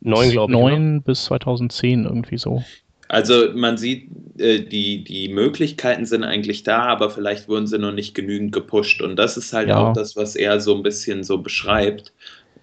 [0.00, 2.62] ich 2009 bis 2010 irgendwie so.
[3.08, 7.92] Also man sieht, äh, die, die Möglichkeiten sind eigentlich da, aber vielleicht wurden sie noch
[7.92, 9.02] nicht genügend gepusht.
[9.02, 9.90] Und das ist halt ja.
[9.90, 12.12] auch das, was er so ein bisschen so beschreibt.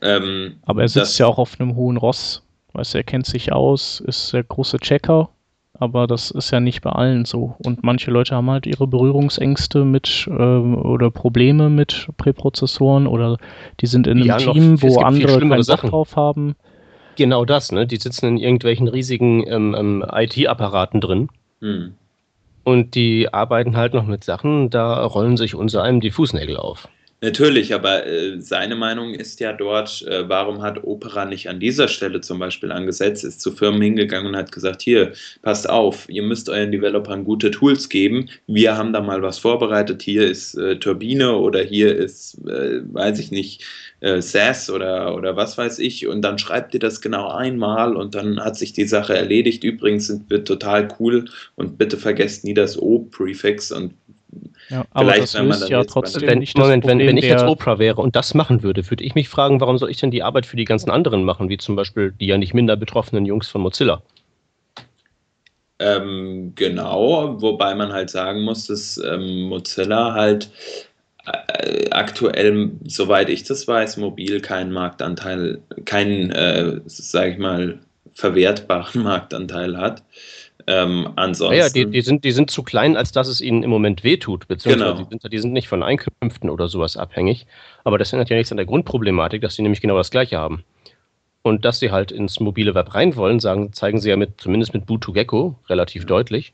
[0.01, 2.41] Ähm, aber er sitzt ja auch auf einem hohen Ross.
[2.73, 5.29] Weißt du, er kennt sich aus, ist der große Checker,
[5.80, 7.56] aber das ist ja nicht bei allen so.
[7.60, 13.38] Und manche Leute haben halt ihre Berührungsängste mit äh, oder Probleme mit Präprozessoren oder
[13.80, 16.56] die sind in einem ja, Team, noch, wo andere keinen Bock drauf haben.
[17.15, 17.88] Genau das, ne?
[17.88, 21.30] Die sitzen in irgendwelchen riesigen ähm, ähm, IT-Apparaten drin.
[21.62, 21.94] Hm.
[22.63, 26.88] Und die arbeiten halt noch mit Sachen, da rollen sich unser einem die Fußnägel auf.
[27.21, 31.89] Natürlich, aber äh, seine Meinung ist ja dort, äh, warum hat Opera nicht an dieser
[31.89, 36.23] Stelle zum Beispiel angesetzt, ist zu Firmen hingegangen und hat gesagt, hier, passt auf, ihr
[36.23, 40.77] müsst euren Developern gute Tools geben, wir haben da mal was vorbereitet, hier ist äh,
[40.79, 43.65] Turbine oder hier ist, äh, weiß ich nicht,
[43.99, 48.15] äh, SAS oder, oder was weiß ich und dann schreibt ihr das genau einmal und
[48.15, 49.65] dann hat sich die Sache erledigt.
[49.65, 51.25] Übrigens sind wir total cool
[51.58, 53.93] und bitte vergesst nie das O-Prefix und
[54.70, 57.80] ja, aber Vielleicht, das löst ja trotzdem wenn, nicht Moment, wenn, wenn ich jetzt Oprah
[57.80, 60.46] wäre und das machen würde, würde ich mich fragen, warum soll ich denn die Arbeit
[60.46, 63.62] für die ganzen anderen machen, wie zum Beispiel die ja nicht minder betroffenen Jungs von
[63.62, 64.04] Mozilla?
[65.80, 70.50] Ähm, genau, wobei man halt sagen muss, dass ähm, Mozilla halt
[71.26, 77.80] äh, aktuell, soweit ich das weiß, mobil keinen Marktanteil, keinen, äh, sage ich mal,
[78.13, 80.04] verwertbaren Marktanteil hat.
[80.69, 81.58] Ähm, ansonsten.
[81.58, 84.47] Ja, die, die, sind, die sind zu klein, als dass es ihnen im Moment wehtut,
[84.47, 85.03] beziehungsweise genau.
[85.03, 87.47] die, sind, die sind nicht von Einkünften oder sowas abhängig.
[87.84, 90.63] Aber das ändert ja nichts an der Grundproblematik, dass sie nämlich genau das Gleiche haben.
[91.41, 94.75] Und dass sie halt ins mobile Web rein wollen, sagen, zeigen sie ja mit, zumindest
[94.75, 96.53] mit Boot2Gecko relativ deutlich.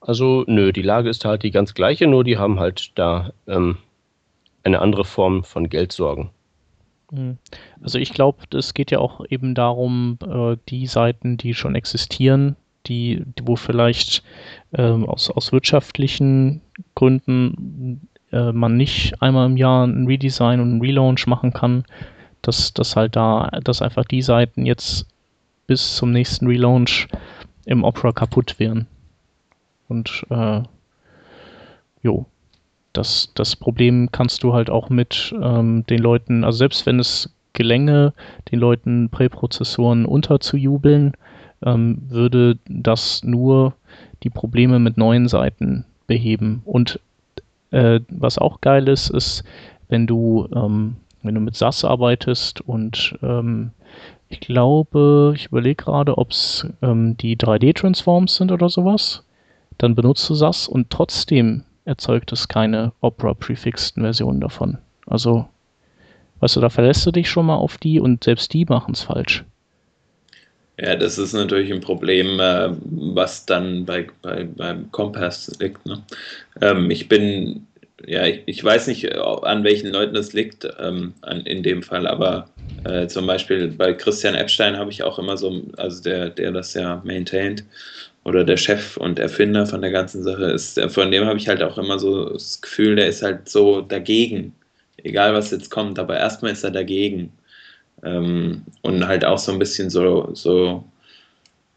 [0.00, 3.76] Also, nö, die Lage ist halt die ganz gleiche, nur die haben halt da ähm,
[4.64, 6.30] eine andere Form von Geldsorgen.
[7.12, 7.38] Hm.
[7.82, 12.56] Also ich glaube, es geht ja auch eben darum, äh, die Seiten, die schon existieren,
[12.86, 14.22] die, wo vielleicht
[14.74, 16.60] ähm, aus, aus wirtschaftlichen
[16.94, 21.84] Gründen äh, man nicht einmal im Jahr ein Redesign und ein Relaunch machen kann,
[22.42, 25.06] dass, dass halt da, dass einfach die Seiten jetzt
[25.66, 27.08] bis zum nächsten Relaunch
[27.64, 28.86] im Opera kaputt wären.
[29.88, 30.62] Und äh,
[32.02, 32.26] jo,
[32.92, 37.34] das, das Problem kannst du halt auch mit ähm, den Leuten, also selbst wenn es
[37.52, 38.12] gelänge,
[38.50, 41.12] den Leuten Präprozessoren unterzujubeln,
[41.64, 43.74] ähm, würde das nur
[44.22, 46.62] die Probleme mit neuen Seiten beheben.
[46.64, 47.00] Und
[47.70, 49.44] äh, was auch geil ist, ist,
[49.88, 53.72] wenn du, ähm, wenn du mit SAS arbeitest und ähm,
[54.28, 59.24] ich glaube, ich überlege gerade, ob es ähm, die 3D-Transforms sind oder sowas.
[59.78, 64.78] Dann benutzt du SAS und trotzdem erzeugt es keine Opera-prefixten Versionen davon.
[65.06, 65.46] Also,
[66.40, 69.02] weißt du, da verlässt du dich schon mal auf die und selbst die machen es
[69.02, 69.44] falsch.
[70.78, 75.84] Ja, das ist natürlich ein Problem, äh, was dann bei, bei, beim Kompass liegt.
[75.86, 76.02] Ne?
[76.60, 77.66] Ähm, ich bin,
[78.04, 82.08] ja, ich, ich, weiß nicht, an welchen Leuten das liegt ähm, an, in dem Fall,
[82.08, 82.48] aber
[82.84, 86.74] äh, zum Beispiel bei Christian Epstein habe ich auch immer so, also der, der das
[86.74, 87.64] ja maintaint,
[88.24, 91.62] oder der Chef und Erfinder von der ganzen Sache ist, von dem habe ich halt
[91.62, 94.54] auch immer so das Gefühl, der ist halt so dagegen.
[94.96, 97.30] Egal was jetzt kommt, aber erstmal ist er dagegen.
[98.04, 100.84] Ähm, und halt auch so ein bisschen so, so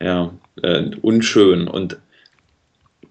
[0.02, 1.68] ja, äh, unschön.
[1.68, 1.98] Und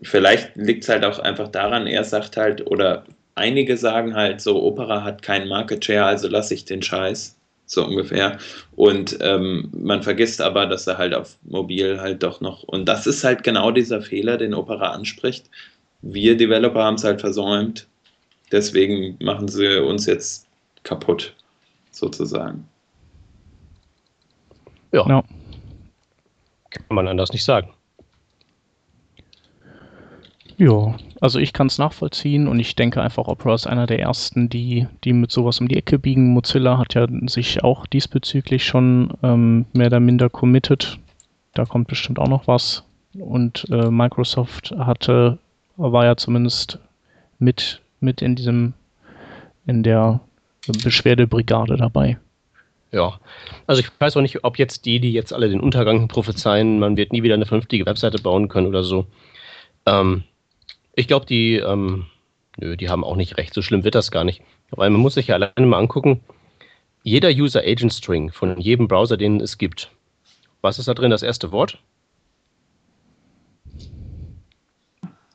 [0.03, 4.63] vielleicht liegt es halt auch einfach daran, er sagt halt, oder einige sagen halt so,
[4.63, 8.39] Opera hat keinen Market Share, also lasse ich den Scheiß so ungefähr.
[8.77, 13.07] Und ähm, man vergisst aber, dass er halt auf mobil halt doch noch, und das
[13.07, 15.51] ist halt genau dieser Fehler, den Opera anspricht.
[16.03, 17.87] Wir Developer haben es halt versäumt,
[18.53, 20.47] deswegen machen sie uns jetzt
[20.85, 21.35] kaputt,
[21.91, 22.69] sozusagen.
[24.93, 25.07] Ja.
[25.09, 25.23] ja.
[26.71, 27.71] Kann man anders nicht sagen.
[30.59, 34.49] Ja, also ich kann es nachvollziehen und ich denke einfach, Opera ist einer der ersten,
[34.49, 36.33] die, die mit sowas um die Ecke biegen.
[36.33, 40.99] Mozilla hat ja sich auch diesbezüglich schon ähm, mehr oder minder committed.
[41.53, 42.85] Da kommt bestimmt auch noch was.
[43.19, 45.39] Und äh, Microsoft hatte,
[45.77, 46.79] war ja zumindest
[47.39, 48.73] mit, mit in diesem,
[49.67, 50.21] in der
[50.83, 52.19] Beschwerdebrigade dabei.
[52.93, 53.21] Ja,
[53.67, 56.97] also ich weiß auch nicht, ob jetzt die, die jetzt alle den Untergang prophezeien, man
[56.97, 59.07] wird nie wieder eine vernünftige Webseite bauen können oder so.
[59.87, 60.23] Ähm,
[60.95, 62.07] ich glaube, die, ähm,
[62.57, 63.55] nö, die haben auch nicht recht.
[63.55, 64.43] So schlimm wird das gar nicht.
[64.71, 66.21] Weil man muss sich ja alleine mal angucken,
[67.03, 69.91] jeder User Agent String von jedem Browser, den es gibt.
[70.61, 71.79] Was ist da drin, das erste Wort?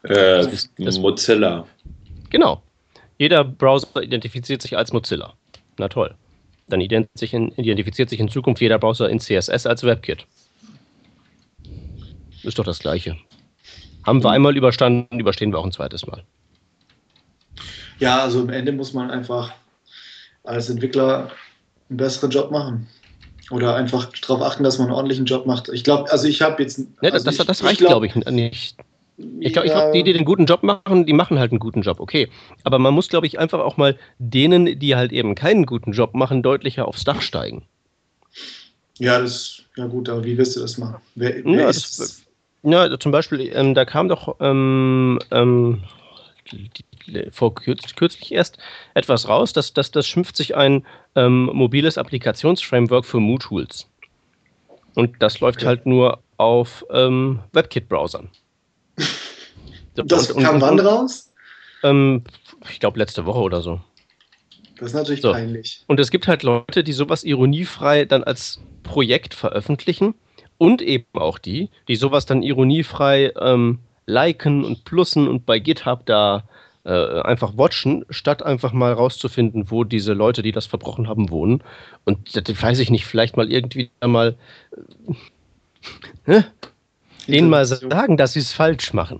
[0.03, 0.47] Äh,
[0.79, 1.65] das Mozilla.
[2.29, 2.61] Genau.
[3.17, 5.33] Jeder Browser identifiziert sich als Mozilla.
[5.77, 6.15] Na toll.
[6.71, 10.25] Dann identifiziert sich in Zukunft jeder Browser in CSS als WebKit.
[12.43, 13.17] Ist doch das Gleiche.
[14.05, 16.23] Haben wir einmal überstanden, überstehen wir auch ein zweites Mal.
[17.99, 19.53] Ja, also am Ende muss man einfach
[20.43, 21.29] als Entwickler
[21.89, 22.87] einen besseren Job machen.
[23.51, 25.67] Oder einfach darauf achten, dass man einen ordentlichen Job macht.
[25.69, 26.79] Ich glaube, also ich habe jetzt.
[26.79, 28.77] Ne, das, also das, das, reicht, glaube ich, nicht.
[29.39, 31.99] Ich glaube, glaub, die, die den guten Job machen, die machen halt einen guten Job,
[31.99, 32.29] okay.
[32.63, 36.13] Aber man muss, glaube ich, einfach auch mal denen, die halt eben keinen guten Job
[36.13, 37.63] machen, deutlicher aufs Dach steigen.
[38.99, 40.97] Ja, das ja gut, aber wie wirst du das machen?
[41.15, 42.23] Wer, wer ja, das,
[42.63, 45.83] ja, zum Beispiel, ähm, da kam doch ähm, ähm,
[47.31, 48.57] vor kürz, kürzlich erst
[48.93, 53.87] etwas raus, dass, dass das schimpft sich ein ähm, mobiles Applikationsframework für MooTools.
[54.95, 55.67] Und das läuft okay.
[55.67, 58.29] halt nur auf ähm, WebKit-Browsern.
[59.95, 61.31] Das und, kam und, wann raus?
[61.83, 62.23] Ähm,
[62.69, 63.81] ich glaube letzte Woche oder so.
[64.77, 65.31] Das ist natürlich so.
[65.31, 65.83] peinlich.
[65.87, 70.15] Und es gibt halt Leute, die sowas ironiefrei dann als Projekt veröffentlichen
[70.57, 76.05] und eben auch die, die sowas dann ironiefrei ähm, liken und plussen und bei GitHub
[76.05, 76.43] da
[76.83, 81.63] äh, einfach watchen, statt einfach mal rauszufinden, wo diese Leute, die das verbrochen haben, wohnen.
[82.05, 84.35] Und das weiß ich nicht, vielleicht mal irgendwie mal
[86.25, 86.41] äh,
[87.27, 89.19] denen mal sagen, dass sie es falsch machen.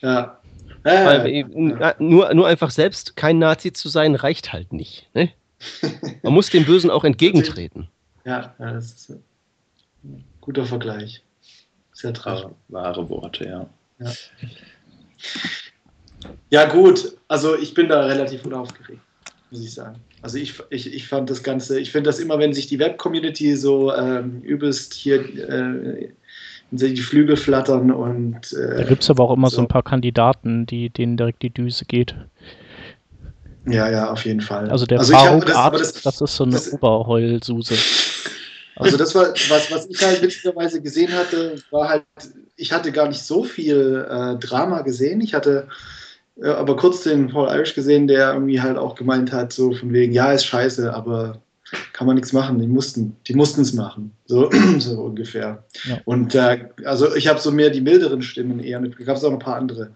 [0.00, 0.40] Ja.
[0.84, 5.08] Äh, Weil, äh, nur, nur einfach selbst kein Nazi zu sein, reicht halt nicht.
[5.14, 5.30] Ne?
[6.22, 7.88] Man muss dem Bösen auch entgegentreten.
[8.26, 9.14] Ja, ja das ist
[10.42, 11.22] Guter Vergleich.
[11.94, 12.54] Sehr traurig.
[12.68, 13.66] Wahre Worte, ja.
[13.98, 14.12] ja.
[16.50, 17.16] Ja, gut.
[17.28, 19.00] Also ich bin da relativ unaufgeregt,
[19.50, 19.98] muss ich sagen.
[20.22, 23.56] Also ich, ich, ich fand das Ganze, ich finde das immer, wenn sich die Web-Community
[23.56, 26.12] so ähm, übelst hier äh,
[26.70, 28.52] die Flügel flattern und.
[28.52, 29.56] Äh, da gibt es aber auch immer so.
[29.56, 29.62] so.
[29.62, 32.14] ein paar Kandidaten, die, denen direkt die Düse geht.
[33.66, 34.70] Ja, ja, auf jeden Fall.
[34.70, 37.74] Also der also Faruk das, Arzt, das, das, ist so eine das, Oberheulsuse.
[38.76, 42.04] Also das war, was, was ich halt witzigerweise gesehen hatte, war halt,
[42.56, 45.20] ich hatte gar nicht so viel äh, Drama gesehen.
[45.20, 45.68] Ich hatte
[46.42, 49.92] äh, aber kurz den Paul Irish gesehen, der irgendwie halt auch gemeint hat, so von
[49.92, 51.40] wegen, ja, ist scheiße, aber
[51.92, 52.58] kann man nichts machen.
[52.58, 55.64] Die mussten, die mussten es machen, so, so ungefähr.
[55.84, 56.00] Ja.
[56.04, 58.96] Und äh, also ich habe so mehr die milderen Stimmen eher mit.
[58.98, 59.90] Gab es auch noch ein paar andere,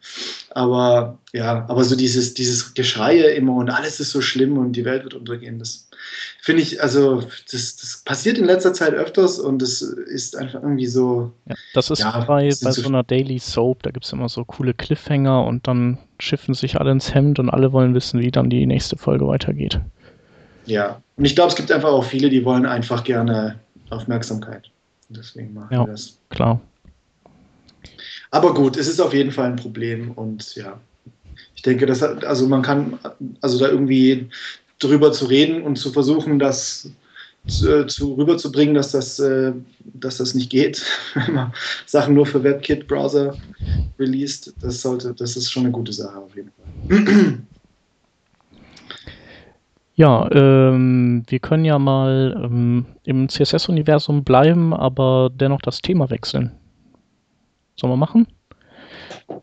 [0.50, 4.84] aber ja, aber so dieses dieses Geschreie immer und alles ist so schlimm und die
[4.84, 5.58] Welt wird untergehen.
[5.58, 5.88] Das
[6.40, 10.86] finde ich, also das, das passiert in letzter Zeit öfters und das ist einfach irgendwie
[10.86, 11.32] so.
[11.46, 14.44] Ja, das ist ja, bei, bei so einer Daily Soap, da gibt es immer so
[14.44, 18.50] coole Cliffhanger und dann schiffen sich alle ins Hemd und alle wollen wissen, wie dann
[18.50, 19.80] die nächste Folge weitergeht.
[20.66, 24.70] Ja, und ich glaube, es gibt einfach auch viele, die wollen einfach gerne Aufmerksamkeit.
[25.08, 26.18] Deswegen machen ja, wir das.
[26.30, 26.60] Klar.
[28.30, 30.80] Aber gut, es ist auf jeden Fall ein Problem und ja,
[31.54, 32.98] ich denke, dass also man kann
[33.40, 34.28] also da irgendwie
[34.80, 36.90] drüber zu reden und zu versuchen, das
[37.46, 39.52] zu, zu rüberzubringen, dass das, äh,
[39.84, 41.52] dass das nicht geht, wenn man
[41.86, 43.36] Sachen nur für WebKit-Browser
[43.98, 44.52] released.
[44.60, 47.38] Das sollte, das ist schon eine gute Sache auf jeden Fall.
[49.96, 56.50] Ja, ähm, wir können ja mal ähm, im CSS-Universum bleiben, aber dennoch das Thema wechseln.
[57.76, 58.26] Sollen wir machen?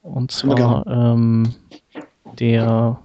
[0.02, 1.54] Und zwar ähm,
[2.38, 3.00] der,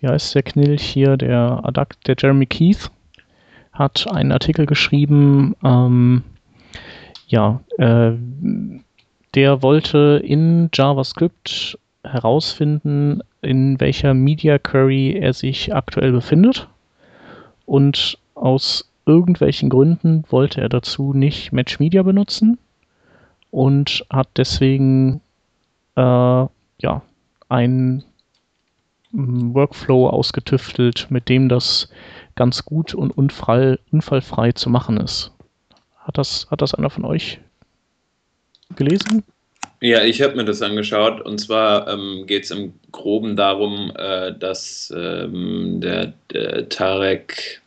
[0.00, 2.90] wie heißt der Knilch hier, der, Adact, der Jeremy Keith
[3.72, 6.22] hat einen Artikel geschrieben, ähm,
[7.28, 8.12] ja, äh,
[9.34, 16.68] der wollte in JavaScript herausfinden, in welcher Media Query er sich aktuell befindet.
[17.66, 22.58] Und aus irgendwelchen Gründen wollte er dazu nicht Match Media benutzen
[23.50, 25.20] und hat deswegen
[25.96, 27.02] äh, ja,
[27.48, 28.04] einen
[29.12, 31.88] mm, Workflow ausgetüftelt, mit dem das
[32.34, 35.32] ganz gut und unfall, unfallfrei zu machen ist.
[35.96, 37.40] Hat das, hat das einer von euch
[38.76, 39.24] gelesen?
[39.80, 41.20] Ja, ich habe mir das angeschaut.
[41.20, 47.62] Und zwar ähm, geht es im Groben darum, äh, dass ähm, der, der, Tarek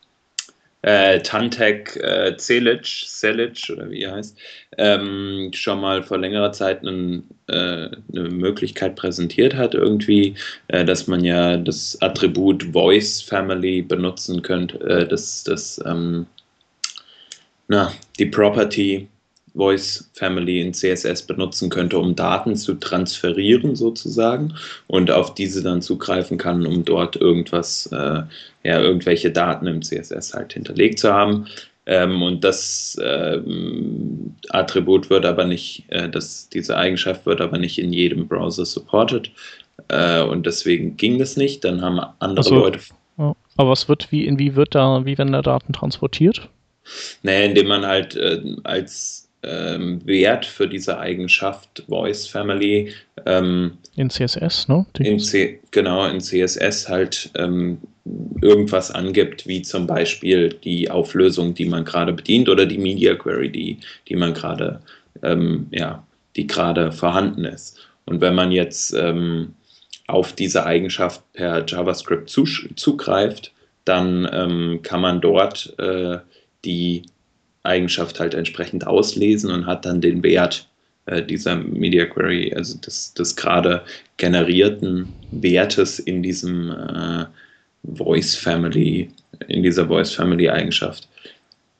[0.82, 4.38] äh, Tantek äh, Celic, Celic oder wie er heißt,
[4.78, 10.34] ähm, schon mal vor längerer Zeit einen, äh, eine Möglichkeit präsentiert hat, irgendwie,
[10.68, 16.26] äh, dass man ja das Attribut Voice Family benutzen könnte, äh, das, das ähm,
[17.68, 19.08] na, die Property
[19.54, 24.54] Voice Family in CSS benutzen könnte, um Daten zu transferieren sozusagen
[24.86, 28.22] und auf diese dann zugreifen kann, um dort irgendwas, äh,
[28.64, 31.46] ja, irgendwelche Daten im CSS halt hinterlegt zu haben.
[31.84, 37.78] Ähm, und das ähm, Attribut wird aber nicht, äh, das, diese Eigenschaft wird aber nicht
[37.78, 39.30] in jedem Browser supported.
[39.88, 41.64] Äh, und deswegen ging das nicht.
[41.64, 42.78] Dann haben andere also, Leute.
[43.56, 46.48] Aber was wird, wie, in wie wird da, wie werden da Daten transportiert?
[47.22, 52.92] Naja, indem man halt äh, als ähm, Wert für diese Eigenschaft Voice Family.
[53.26, 54.86] Ähm, in CSS, ne?
[54.98, 57.78] In C genau, in CSS halt ähm,
[58.40, 63.50] irgendwas angibt, wie zum Beispiel die Auflösung, die man gerade bedient oder die Media Query,
[63.50, 63.78] die,
[64.08, 64.80] die man gerade,
[65.22, 66.04] ähm, ja,
[66.36, 67.78] die gerade vorhanden ist.
[68.06, 69.54] Und wenn man jetzt ähm,
[70.08, 73.52] auf diese Eigenschaft per JavaScript zugreift,
[73.84, 76.18] dann ähm, kann man dort äh,
[76.64, 77.02] die
[77.64, 80.68] Eigenschaft halt entsprechend auslesen und hat dann den Wert
[81.06, 83.82] äh, dieser Media Query, also des, des gerade
[84.16, 87.24] generierten Wertes in diesem äh,
[87.96, 89.10] Voice Family,
[89.48, 91.08] in dieser Voice Family Eigenschaft.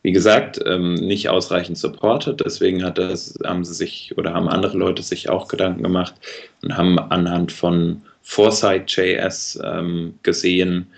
[0.03, 4.77] Wie gesagt, ähm, nicht ausreichend supported, deswegen hat das, haben sie sich oder haben andere
[4.77, 6.15] Leute sich auch Gedanken gemacht
[6.63, 10.89] und haben anhand von Foresight.js ähm, gesehen,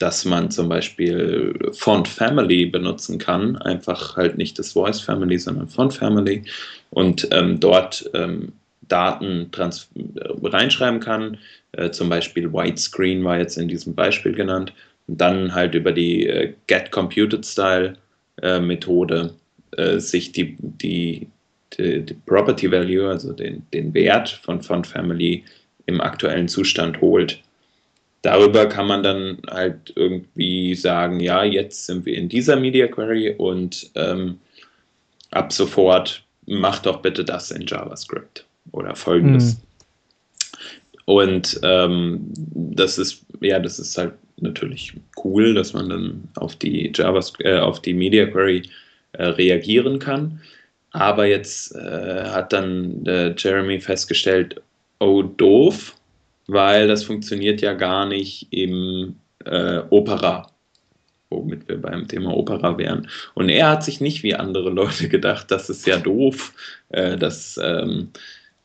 [0.00, 5.68] dass man zum Beispiel Font Family benutzen kann, einfach halt nicht das Voice Family, sondern
[5.68, 6.42] Font Family
[6.88, 8.52] und ähm, dort ähm,
[8.88, 11.36] Daten reinschreiben kann.
[11.72, 14.72] Äh, zum Beispiel Widescreen war jetzt in diesem Beispiel genannt.
[15.06, 17.94] Und dann halt über die äh, Get Computed Style
[18.40, 19.34] äh, Methode
[19.76, 21.26] äh, sich die, die,
[21.76, 25.44] die, die, Property Value, also den, den Wert von Font Family
[25.84, 27.42] im aktuellen Zustand holt
[28.22, 33.34] darüber kann man dann halt irgendwie sagen, ja, jetzt sind wir in dieser Media Query
[33.36, 34.38] und ähm,
[35.30, 39.52] ab sofort mach doch bitte das in JavaScript oder folgendes.
[39.52, 39.60] Hm.
[41.06, 44.92] Und ähm, das ist, ja, das ist halt natürlich
[45.24, 48.62] cool, dass man dann auf die JavaScript, äh, auf die Media Query
[49.12, 50.40] äh, reagieren kann.
[50.92, 53.04] Aber jetzt äh, hat dann
[53.36, 54.60] Jeremy festgestellt,
[54.98, 55.94] oh doof,
[56.52, 60.50] weil das funktioniert ja gar nicht im äh, Opera,
[61.30, 63.08] womit wir beim Thema Opera wären.
[63.34, 66.52] Und er hat sich nicht wie andere Leute gedacht, das ist ja doof,
[66.90, 68.10] äh, dass, ähm,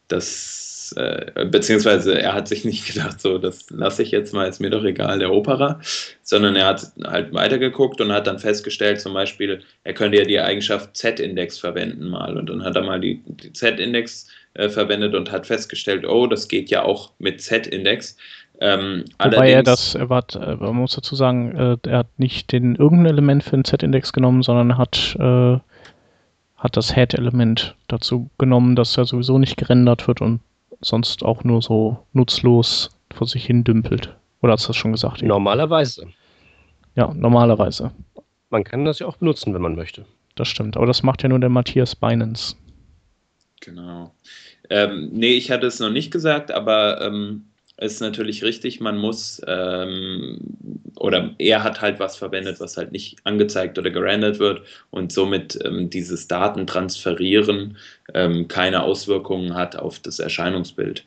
[0.08, 4.60] dass äh, beziehungsweise er hat sich nicht gedacht, so, das lasse ich jetzt mal, ist
[4.60, 5.80] mir doch egal, der Opera,
[6.24, 10.40] sondern er hat halt weitergeguckt und hat dann festgestellt, zum Beispiel, er könnte ja die
[10.40, 15.32] Eigenschaft Z-Index verwenden mal und dann hat er mal die, die Z-Index äh, verwendet und
[15.32, 18.18] hat festgestellt, oh, das geht ja auch mit Z-Index.
[18.62, 22.52] Ähm, Wobei er das, er war, äh, man muss dazu sagen, äh, er hat nicht
[22.52, 25.58] den irgendein Element für den Z-Index genommen, sondern hat, äh,
[26.56, 30.40] hat das Head-Element dazu genommen, dass er sowieso nicht gerendert wird und
[30.82, 34.16] sonst auch nur so nutzlos vor sich hin dümpelt.
[34.42, 35.22] Oder hast du das schon gesagt?
[35.22, 36.08] Normalerweise.
[36.96, 37.92] Ja, normalerweise.
[38.50, 40.06] Man kann das ja auch benutzen, wenn man möchte.
[40.36, 42.56] Das stimmt, aber das macht ja nur der Matthias Binance.
[43.62, 44.14] Genau.
[44.70, 47.46] Ähm, nee, ich hatte es noch nicht gesagt, aber ähm,
[47.78, 50.40] ist natürlich richtig, man muss, ähm,
[50.98, 55.58] oder er hat halt was verwendet, was halt nicht angezeigt oder gerendert wird und somit
[55.66, 57.78] ähm, dieses Datentransferieren
[58.14, 61.06] ähm, keine Auswirkungen hat auf das Erscheinungsbild.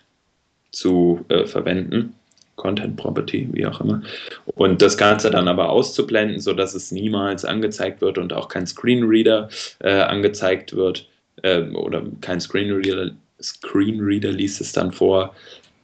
[0.73, 2.15] zu äh, verwenden.
[2.57, 4.03] Content Property, wie auch immer.
[4.45, 9.49] Und das Ganze dann aber auszublenden, sodass es niemals angezeigt wird und auch kein Screenreader
[9.79, 11.09] äh, angezeigt wird
[11.43, 15.35] äh, oder kein Screenreader, Screenreader liest es dann vor.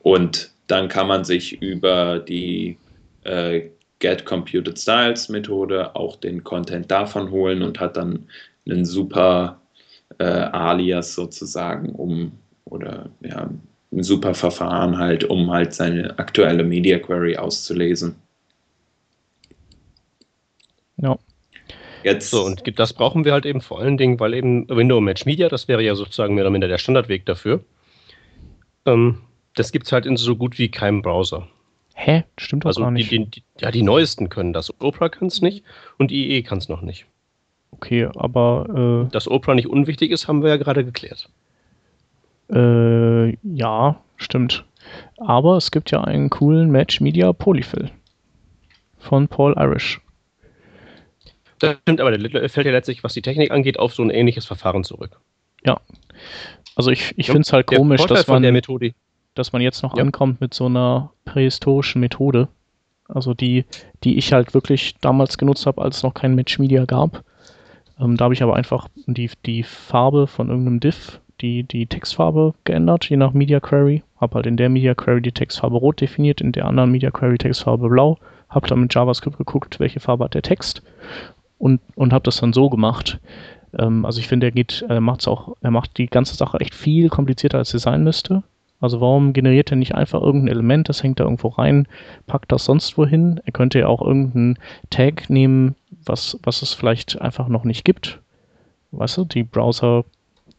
[0.03, 2.79] Und dann kann man sich über die
[3.25, 3.63] äh,
[3.99, 8.27] Get Computed Styles Methode auch den Content davon holen und hat dann
[8.69, 9.61] einen super
[10.19, 12.33] äh, Alias sozusagen, um
[12.65, 13.49] oder ja,
[13.93, 18.17] ein super Verfahren halt, um halt seine aktuelle Media Query auszulesen.
[20.99, 21.17] Ja.
[22.03, 22.31] Jetzt.
[22.31, 25.49] So, und das brauchen wir halt eben vor allen Dingen, weil eben Window Match Media,
[25.49, 27.65] das wäre ja sozusagen mehr oder minder der Standardweg dafür.
[28.85, 29.19] Ähm,
[29.57, 31.49] das gibt es halt in so gut wie keinem Browser.
[31.95, 32.25] Hä?
[32.39, 33.11] Stimmt doch also gar nicht.
[33.11, 34.73] Die, die, ja, die neuesten können das.
[34.81, 35.65] Opera kann es nicht
[35.99, 37.07] und IE kann es noch nicht.
[37.71, 39.07] Okay, aber.
[39.07, 41.29] Äh, Dass Opera nicht unwichtig ist, haben wir ja gerade geklärt.
[42.53, 44.65] Äh, ja, stimmt.
[45.17, 47.91] Aber es gibt ja einen coolen Match Media Polyfill
[48.99, 50.01] von Paul Irish.
[51.59, 54.45] Das stimmt, aber der fällt ja letztlich, was die Technik angeht, auf so ein ähnliches
[54.45, 55.19] Verfahren zurück.
[55.65, 55.81] Ja.
[56.77, 58.43] Also ich, ich finde es halt komisch, dass man.
[58.43, 58.93] Der Methode,
[59.37, 60.03] dass man jetzt noch ja.
[60.03, 62.49] ankommt mit so einer prähistorischen Methode.
[63.09, 63.65] Also die,
[64.03, 67.23] die ich halt wirklich damals genutzt habe, als es noch kein Match Media gab.
[68.01, 72.55] Ähm, da habe ich aber einfach die, die Farbe von irgendeinem Div, die, die Textfarbe
[72.65, 74.03] geändert, je nach Media Query.
[74.21, 77.39] Habe halt in der Media Query die Textfarbe rot definiert, in der anderen Media Query
[77.39, 78.19] Textfarbe blau.
[78.49, 80.83] Habe dann mit JavaScript geguckt, welche Farbe hat der Text
[81.59, 83.21] und, und habe das dann so gemacht.
[83.79, 86.75] Ähm, also ich finde, er geht, er macht's auch, er macht die ganze Sache echt
[86.75, 88.43] viel komplizierter, als sie sein müsste.
[88.81, 91.89] Also warum generiert er nicht einfach irgendein Element, das hängt da irgendwo rein,
[92.27, 93.41] packt das sonst wohin?
[93.45, 94.59] Er könnte ja auch irgendeinen
[94.91, 98.21] Tag nehmen, was, was es vielleicht einfach noch nicht gibt.
[98.93, 100.05] Weißt du, die Browser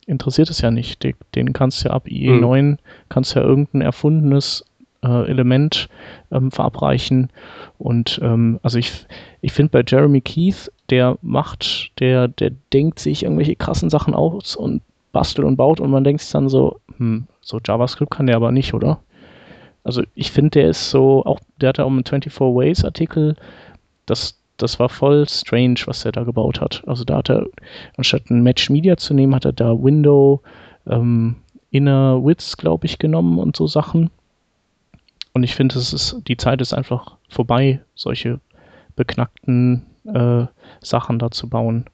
[0.05, 1.05] interessiert es ja nicht.
[1.35, 2.77] Den kannst du ja ab IE9, mhm.
[3.09, 4.65] kannst ja irgendein erfundenes
[5.03, 5.89] äh, Element
[6.31, 7.29] ähm, verabreichen.
[7.77, 9.05] Und ähm, also ich,
[9.41, 14.55] ich finde bei Jeremy Keith, der macht, der, der denkt sich irgendwelche krassen Sachen aus
[14.55, 18.35] und bastelt und baut und man denkt sich dann so, hm, so JavaScript kann der
[18.35, 18.99] aber nicht, oder?
[19.85, 23.37] Also ich finde, der ist so, auch der hat ja auch einen 24 Ways Artikel,
[24.05, 26.83] das, das war voll strange, was er da gebaut hat.
[26.87, 27.45] Also da hat er,
[27.95, 30.41] anstatt ein Match Media zu nehmen, hat er da Window,
[30.87, 31.37] ähm,
[31.71, 34.09] Inner Widths, glaube ich, genommen und so Sachen.
[35.33, 35.79] Und ich finde,
[36.27, 38.41] die Zeit ist einfach vorbei, solche
[38.97, 40.47] beknackten äh,
[40.81, 41.85] Sachen da zu bauen.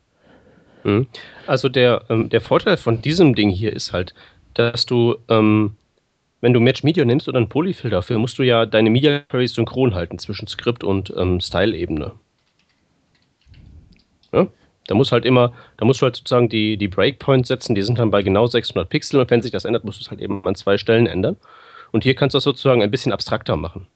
[0.84, 1.06] Mhm.
[1.46, 4.16] Also der, ähm, der Vorteil von diesem Ding hier ist halt,
[4.54, 5.76] dass du, ähm,
[6.42, 9.54] wenn du Match Media nimmst oder ein Polyfill dafür, musst du ja deine Media Queries
[9.54, 12.12] synchron halten zwischen Skript und ähm, Style-Ebene.
[14.32, 14.48] Ja?
[14.88, 18.00] Da muss halt immer, da musst du halt sozusagen die, die Breakpoints setzen, die sind
[18.00, 20.44] dann bei genau 600 Pixel und wenn sich das ändert, musst du es halt eben
[20.46, 21.38] an zwei Stellen ändern.
[21.92, 23.88] Und hier kannst du das sozusagen ein bisschen abstrakter machen.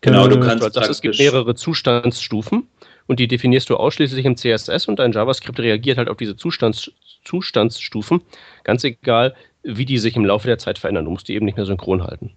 [0.00, 0.76] Genau, du kannst.
[0.76, 2.68] Das, es gibt mehrere Zustandsstufen
[3.06, 6.90] und die definierst du ausschließlich im CSS und dein JavaScript reagiert halt auf diese Zustands
[7.24, 8.22] Zustandsstufen,
[8.62, 11.06] ganz egal, wie die sich im Laufe der Zeit verändern.
[11.06, 12.32] Du musst die eben nicht mehr synchron halten.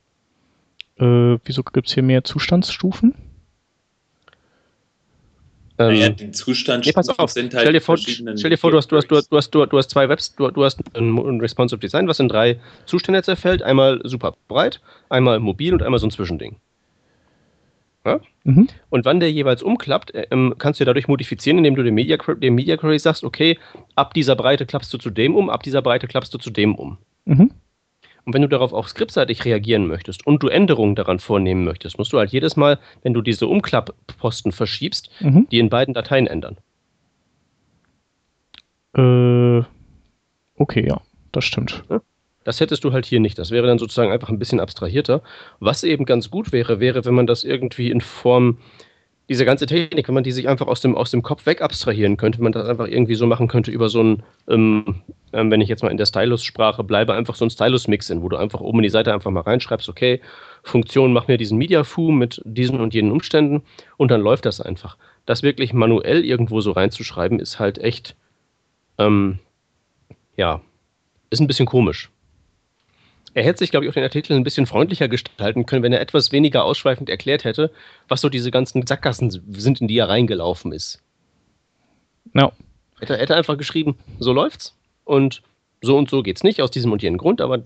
[0.97, 3.13] Äh, wieso gibt es hier mehr Zustandsstufen?
[5.77, 8.91] Ähm, naja, die Zustandsstufen nee, sind halt stell dir vor, stell dir vor du, hast,
[8.91, 12.19] du, hast, du, hast, du, hast, zwei Webs, du, du hast ein Responsive Design, was
[12.19, 13.61] in drei Zustände zerfällt.
[13.61, 16.57] Einmal super breit, einmal mobil und einmal so ein Zwischending.
[18.05, 18.19] Ja?
[18.43, 18.67] Mhm.
[18.89, 22.17] Und wann der jeweils umklappt, äh, ähm, kannst du dadurch modifizieren, indem du dem Media,
[22.17, 23.57] dem Media Query sagst, okay,
[23.95, 26.75] ab dieser Breite klappst du zu dem um, ab dieser Breite klappst du zu dem
[26.75, 26.97] um.
[27.25, 27.51] Mhm.
[28.25, 32.13] Und wenn du darauf auch skriptseitig reagieren möchtest und du Änderungen daran vornehmen möchtest, musst
[32.13, 35.47] du halt jedes Mal, wenn du diese Umklappposten verschiebst, mhm.
[35.51, 36.57] die in beiden Dateien ändern.
[38.95, 39.63] Äh,
[40.57, 41.83] okay, ja, das stimmt.
[41.89, 42.01] Ja?
[42.49, 43.37] Das hättest du halt hier nicht.
[43.37, 45.21] Das wäre dann sozusagen einfach ein bisschen abstrahierter.
[45.59, 48.57] Was eben ganz gut wäre, wäre, wenn man das irgendwie in Form
[49.29, 52.17] diese ganze Technik, wenn man die sich einfach aus dem, aus dem Kopf weg abstrahieren
[52.17, 55.61] könnte, wenn man das einfach irgendwie so machen könnte über so ein, ähm, ähm, wenn
[55.61, 58.61] ich jetzt mal in der Stylus-Sprache bleibe, einfach so ein Stylus-Mix in, wo du einfach
[58.61, 60.19] oben in die Seite einfach mal reinschreibst, okay,
[60.63, 63.61] Funktion, mach mir diesen Media-Foo mit diesen und jenen Umständen
[63.97, 64.97] und dann läuft das einfach.
[65.27, 68.15] Das wirklich manuell irgendwo so reinzuschreiben, ist halt echt,
[68.97, 69.37] ähm,
[70.35, 70.61] ja,
[71.29, 72.09] ist ein bisschen komisch.
[73.33, 76.01] Er hätte sich, glaube ich, auch den Artikel ein bisschen freundlicher gestalten können, wenn er
[76.01, 77.71] etwas weniger ausschweifend erklärt hätte,
[78.07, 81.01] was so diese ganzen Sackgassen sind, in die er reingelaufen ist.
[82.33, 82.51] Ja.
[82.99, 84.75] Hätte, hätte einfach geschrieben, so läuft's
[85.05, 85.41] und
[85.81, 87.65] so und so geht's nicht, aus diesem und jenem Grund, aber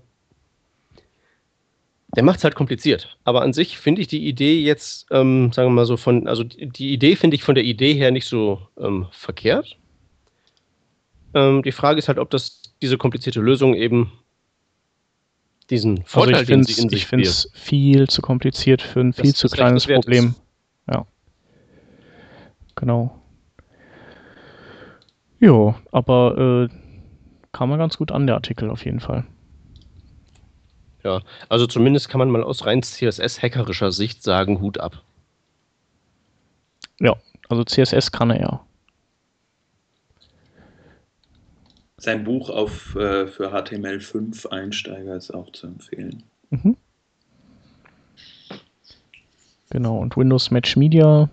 [2.14, 3.16] der macht es halt kompliziert.
[3.24, 6.44] Aber an sich finde ich die Idee jetzt, ähm, sagen wir mal so, von, also
[6.44, 9.76] die Idee finde ich von der Idee her nicht so ähm, verkehrt.
[11.34, 14.12] Ähm, die Frage ist halt, ob das diese komplizierte Lösung eben
[15.70, 19.86] diesen Vorteil, also ich finde es viel zu kompliziert für ein viel das, zu kleines
[19.86, 20.34] Problem.
[20.90, 21.06] Ja.
[22.74, 23.18] Genau.
[25.40, 26.74] Jo, aber äh,
[27.52, 29.24] kam mal ganz gut an, der Artikel auf jeden Fall.
[31.02, 35.02] Ja, also zumindest kann man mal aus rein CSS-hackerischer Sicht sagen, Hut ab.
[36.98, 37.14] Ja,
[37.48, 38.66] also CSS kann er ja.
[42.04, 46.22] Sein Buch auf, äh, für HTML5 Einsteiger ist auch zu empfehlen.
[46.50, 46.76] Mhm.
[49.70, 51.30] Genau, und Windows Match Media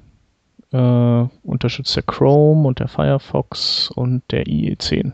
[0.72, 5.11] äh, unterstützt der Chrome und der Firefox und der IE10.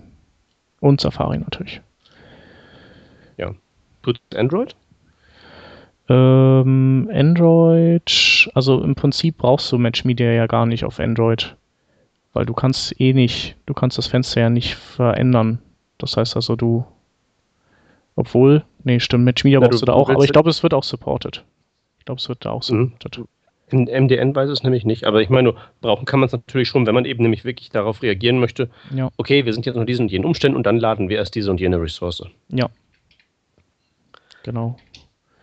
[0.80, 1.82] Und Safari natürlich.
[3.38, 3.55] Ja.
[4.03, 4.76] Tut Android?
[6.08, 11.55] Ähm, Android, also im Prinzip brauchst du Match Media ja gar nicht auf Android
[12.34, 15.60] weil du kannst eh nicht, du kannst das Fenster ja nicht verändern.
[15.98, 16.86] Das heißt also, du,
[18.16, 20.84] obwohl, nee, stimmt, Match Media brauchst du da auch, aber ich glaube, es wird auch
[20.84, 21.44] supported.
[22.00, 22.94] Ich glaube, es wird da auch mhm.
[23.00, 23.26] supported.
[23.70, 26.86] In MDN weiß es nämlich nicht, aber ich meine, brauchen kann man es natürlich schon,
[26.88, 28.70] wenn man eben nämlich wirklich darauf reagieren möchte.
[28.96, 29.10] Ja.
[29.18, 31.52] Okay, wir sind jetzt unter diesen und jenen Umständen und dann laden wir erst diese
[31.52, 32.24] und jene Ressource.
[32.48, 32.70] Ja.
[34.44, 34.78] Genau.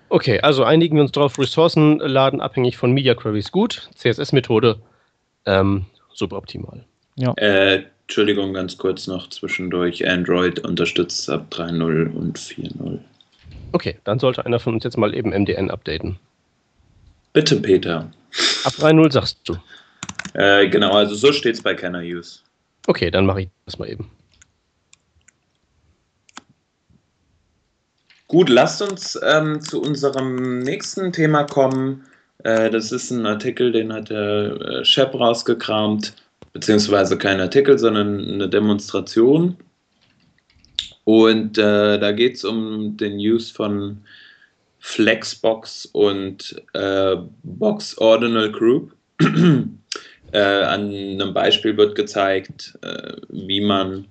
[0.08, 4.80] Okay, also einigen wir uns darauf, Ressourcen laden abhängig von Media Queries gut, CSS-Methode
[5.44, 6.84] ähm, suboptimal.
[7.16, 7.32] Ja.
[7.36, 10.06] Äh, Entschuldigung, ganz kurz noch zwischendurch.
[10.06, 12.98] Android unterstützt ab 3.0 und 4.0.
[13.72, 16.18] Okay, dann sollte einer von uns jetzt mal eben MDN updaten.
[17.32, 18.10] Bitte, Peter.
[18.64, 19.56] Ab 3.0 sagst du.
[20.34, 22.40] Äh, genau, also so steht es bei Kenner Use.
[22.86, 24.10] Okay, dann mache ich das mal eben.
[28.28, 32.04] Gut, lasst uns ähm, zu unserem nächsten Thema kommen.
[32.42, 36.14] Äh, das ist ein Artikel, den hat der äh, Shep rausgekramt,
[36.52, 39.56] beziehungsweise kein Artikel, sondern eine Demonstration.
[41.04, 44.02] Und äh, da geht es um den Use von
[44.78, 48.94] Flexbox und äh, Box Ordinal Group.
[50.32, 54.06] äh, an einem Beispiel wird gezeigt, äh, wie man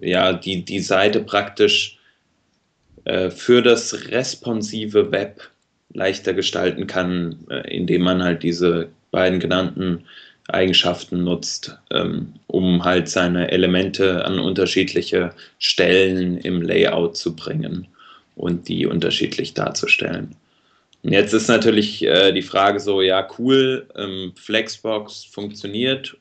[0.00, 1.98] ja, die, die Seite praktisch
[3.04, 5.42] für das responsive Web
[5.92, 10.04] leichter gestalten kann, äh, indem man halt diese beiden genannten
[10.48, 17.88] Eigenschaften nutzt, ähm, um halt seine Elemente an unterschiedliche Stellen im Layout zu bringen
[18.36, 20.36] und die unterschiedlich darzustellen.
[21.02, 26.16] Und jetzt ist natürlich äh, die Frage so, ja cool, ähm, Flexbox funktioniert,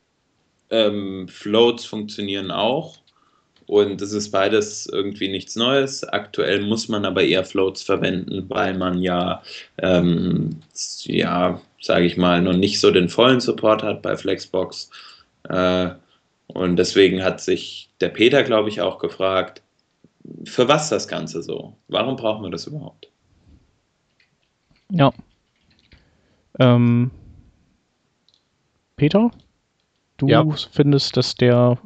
[0.69, 2.97] ähm, Floats funktionieren auch,
[3.67, 6.03] und es ist beides irgendwie nichts Neues.
[6.03, 9.41] Aktuell muss man aber eher Floats verwenden, weil man ja,
[9.79, 10.61] ähm,
[11.03, 14.89] ja, sage ich mal, noch nicht so den vollen Support hat bei Flexbox.
[15.49, 15.89] Äh,
[16.47, 19.61] und deswegen hat sich der Peter, glaube ich, auch gefragt,
[20.45, 21.75] für was das Ganze so?
[21.87, 23.09] Warum brauchen wir das überhaupt?
[24.91, 25.11] Ja.
[26.59, 27.11] Ähm,
[28.95, 29.31] Peter,
[30.17, 30.45] du Ja.
[30.71, 31.77] findest, dass der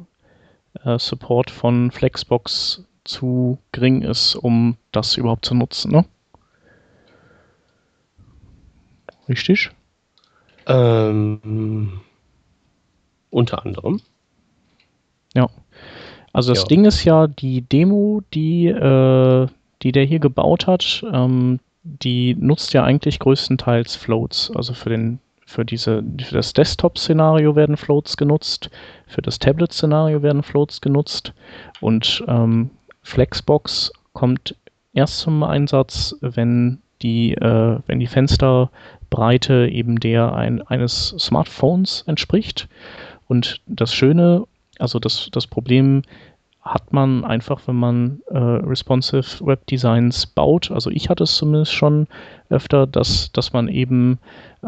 [0.84, 6.04] äh, Support von Flexbox zu gering ist, um das überhaupt zu nutzen, ne?
[9.28, 9.70] Richtig?
[10.66, 12.00] Ähm,
[13.30, 14.00] unter anderem.
[16.32, 16.66] Also das Ja.
[16.68, 19.46] Ding ist ja, die Demo, die, äh,
[19.82, 24.52] die der hier gebaut hat, ähm, die nutzt ja eigentlich größtenteils Floats.
[24.54, 25.18] Also für den,
[25.50, 28.70] für diese, für das Desktop-Szenario werden Floats genutzt,
[29.06, 31.32] für das Tablet-Szenario werden Floats genutzt
[31.80, 32.70] und ähm,
[33.02, 34.54] Flexbox kommt
[34.92, 42.68] erst zum Einsatz, wenn die, äh, wenn die Fensterbreite eben der ein, eines Smartphones entspricht.
[43.26, 44.44] Und das Schöne,
[44.78, 46.02] also das, das Problem
[46.62, 50.70] hat man einfach, wenn man äh, responsive Web Designs baut.
[50.70, 52.06] Also ich hatte es zumindest schon
[52.50, 54.18] öfter, dass, dass man eben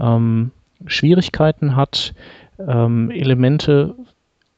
[0.01, 0.53] ähm,
[0.87, 2.15] Schwierigkeiten hat,
[2.59, 3.95] ähm, Elemente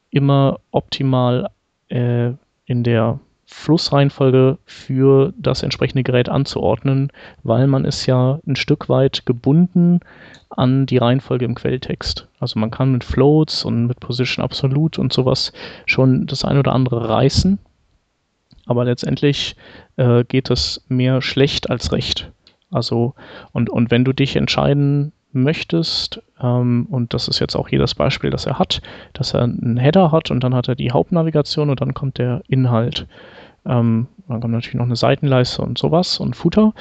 [0.09, 1.49] immer optimal
[1.89, 2.31] äh,
[2.65, 7.11] in der Flussreihenfolge für das entsprechende Gerät anzuordnen,
[7.43, 9.99] weil man ist ja ein Stück weit gebunden
[10.49, 12.27] an die Reihenfolge im Quelltext.
[12.39, 15.53] Also man kann mit Floats und mit Position Absolute und sowas
[15.85, 17.59] schon das ein oder andere reißen,
[18.65, 19.55] aber letztendlich
[19.97, 22.31] äh, geht es mehr schlecht als recht.
[22.71, 23.13] Also
[23.51, 28.29] und, und wenn du dich entscheiden möchtest, ähm, und das ist jetzt auch das Beispiel,
[28.29, 28.81] das er hat,
[29.13, 32.41] dass er einen Header hat und dann hat er die Hauptnavigation und dann kommt der
[32.47, 33.07] Inhalt.
[33.65, 36.73] Ähm, dann kommt natürlich noch eine Seitenleiste und sowas und Footer.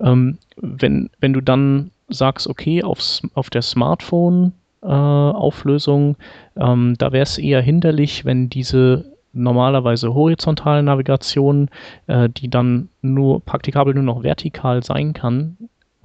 [0.00, 6.16] Ähm, wenn, wenn du dann sagst, okay, aufs, auf der Smartphone-Auflösung,
[6.56, 11.68] ähm, da wäre es eher hinderlich, wenn diese normalerweise horizontale Navigation,
[12.06, 15.56] äh, die dann nur praktikabel nur noch vertikal sein kann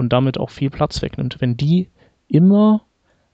[0.02, 1.88] und damit auch viel Platz wegnimmt, wenn die
[2.28, 2.82] immer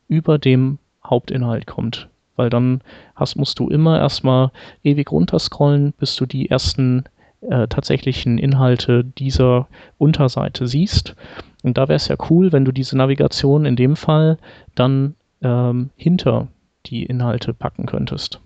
[0.09, 2.09] über dem Hauptinhalt kommt.
[2.35, 2.81] Weil dann
[3.15, 4.51] hast, musst du immer erstmal
[4.83, 7.05] ewig runterscrollen, bis du die ersten
[7.41, 11.15] äh, tatsächlichen Inhalte dieser Unterseite siehst.
[11.63, 14.37] Und da wäre es ja cool, wenn du diese Navigation in dem Fall
[14.75, 16.49] dann ähm, hinter
[16.85, 18.41] die Inhalte packen könntest.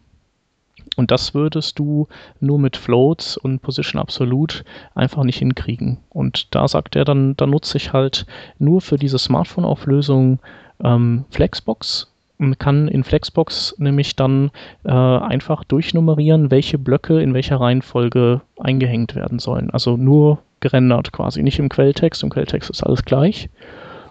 [0.98, 2.08] Und das würdest du
[2.40, 4.64] nur mit Floats und Position Absolute
[4.94, 6.00] einfach nicht hinkriegen.
[6.10, 8.26] Und da sagt er dann, da nutze ich halt
[8.60, 10.40] nur für diese Smartphone-Auflösung
[10.84, 14.52] ähm, Flexbox und kann in Flexbox nämlich dann
[14.84, 19.70] äh, einfach durchnummerieren, welche Blöcke in welcher Reihenfolge eingehängt werden sollen.
[19.70, 22.24] Also nur gerendert quasi, nicht im Quelltext.
[22.24, 23.50] Im Quelltext ist alles gleich.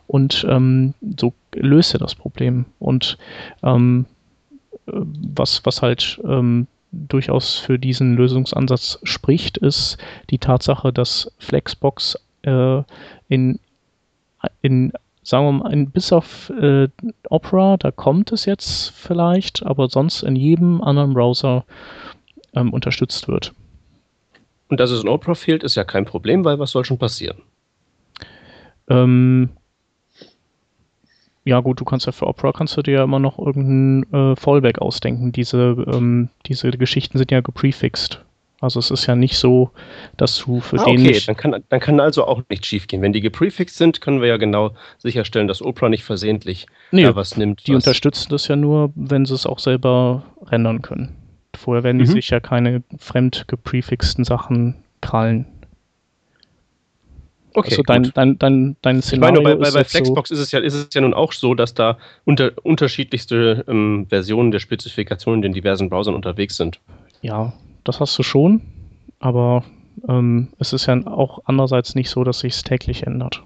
[0.07, 2.67] Und ähm, so löst er das Problem.
[2.79, 3.19] Und
[3.63, 4.07] ähm,
[4.93, 9.99] was, was halt ähm, durchaus für diesen Lösungsansatz spricht, ist
[10.31, 12.83] die Tatsache, dass Flexbox äh,
[13.29, 13.61] in,
[14.63, 16.89] in, sagen wir mal, in, bis auf äh,
[17.29, 21.65] Opera, da kommt es jetzt vielleicht, aber sonst in jedem anderen Browser
[22.55, 23.53] ähm, unterstützt wird.
[24.69, 27.39] Und dass es in Opera fehlt, ist ja kein Problem, weil was soll schon passieren?
[28.89, 29.51] Ähm,
[31.45, 34.37] ja gut, du kannst ja für Opera kannst du dir ja immer noch irgendein äh,
[34.37, 35.33] Fallback ausdenken.
[35.33, 38.25] Diese, ähm, diese Geschichten sind ja geprefixed.
[38.63, 39.71] Also es ist ja nicht so,
[40.19, 42.87] dass du für Ah, den okay, nicht, dann kann, dann kann also auch nicht schief
[42.89, 43.01] gehen.
[43.01, 47.17] Wenn die geprefixed sind, können wir ja genau sicherstellen, dass Opera nicht versehentlich nee, da
[47.17, 47.67] was nimmt.
[47.67, 51.17] die was, unterstützen das ja nur, wenn sie es auch selber rendern können.
[51.57, 52.13] Vorher werden die Mhm.
[52.13, 55.47] sich ja keine fremd geprefixten Sachen krallen.
[57.55, 58.17] Okay, also dein, gut.
[58.17, 60.61] dein, dein, dein Ich Szenario meine, bei, bei, bei jetzt so, Flexbox ist, es ja,
[60.61, 65.43] ist es ja nun auch so, dass da unter, unterschiedlichste ähm, Versionen der Spezifikationen in
[65.43, 66.81] den diversen Browsern unterwegs sind.
[67.23, 67.53] Ja,
[67.85, 68.63] das hast du schon,
[69.19, 69.65] aber
[70.09, 73.43] ähm, es ist ja auch andererseits nicht so, dass sich es täglich ändert.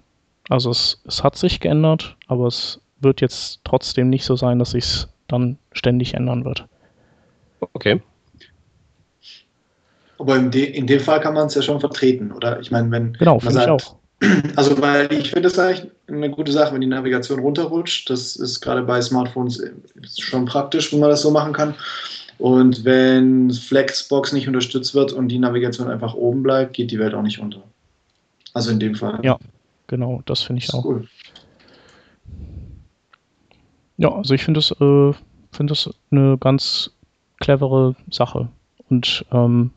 [0.49, 4.73] Also es, es hat sich geändert, aber es wird jetzt trotzdem nicht so sein, dass
[4.73, 6.67] sich es dann ständig ändern wird.
[7.61, 8.01] Okay.
[10.25, 12.59] Aber in, de, in dem Fall kann man es ja schon vertreten, oder?
[12.59, 13.97] Ich meine, wenn Genau, man sagt, auch.
[14.57, 18.09] Also, weil ich finde es eigentlich eine gute Sache, wenn die Navigation runterrutscht.
[18.09, 19.63] Das ist gerade bei Smartphones
[20.19, 21.75] schon praktisch, wenn man das so machen kann.
[22.39, 27.13] Und wenn Flexbox nicht unterstützt wird und die Navigation einfach oben bleibt, geht die Welt
[27.13, 27.63] auch nicht unter.
[28.55, 29.21] Also in dem Fall.
[29.23, 29.39] Ja,
[29.89, 30.87] Genau, das finde ich ist auch.
[30.87, 31.07] cool.
[33.99, 35.13] Ja, also ich finde es äh,
[35.53, 36.91] finde es eine ganz
[37.41, 38.49] clevere Sache.
[38.89, 39.71] Und ähm,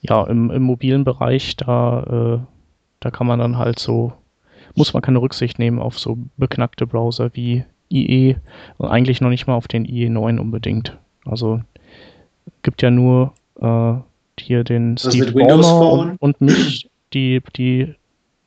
[0.00, 2.46] ja, im, im mobilen Bereich, da, äh,
[3.00, 4.12] da kann man dann halt so,
[4.74, 8.36] muss man keine Rücksicht nehmen auf so beknackte Browser wie IE
[8.78, 10.96] und eigentlich noch nicht mal auf den IE9 unbedingt.
[11.24, 11.60] Also
[12.62, 13.94] gibt ja nur äh,
[14.38, 16.16] hier den Was Steve mit Windows Ballmer Phone?
[16.20, 17.94] und, und mich, die, die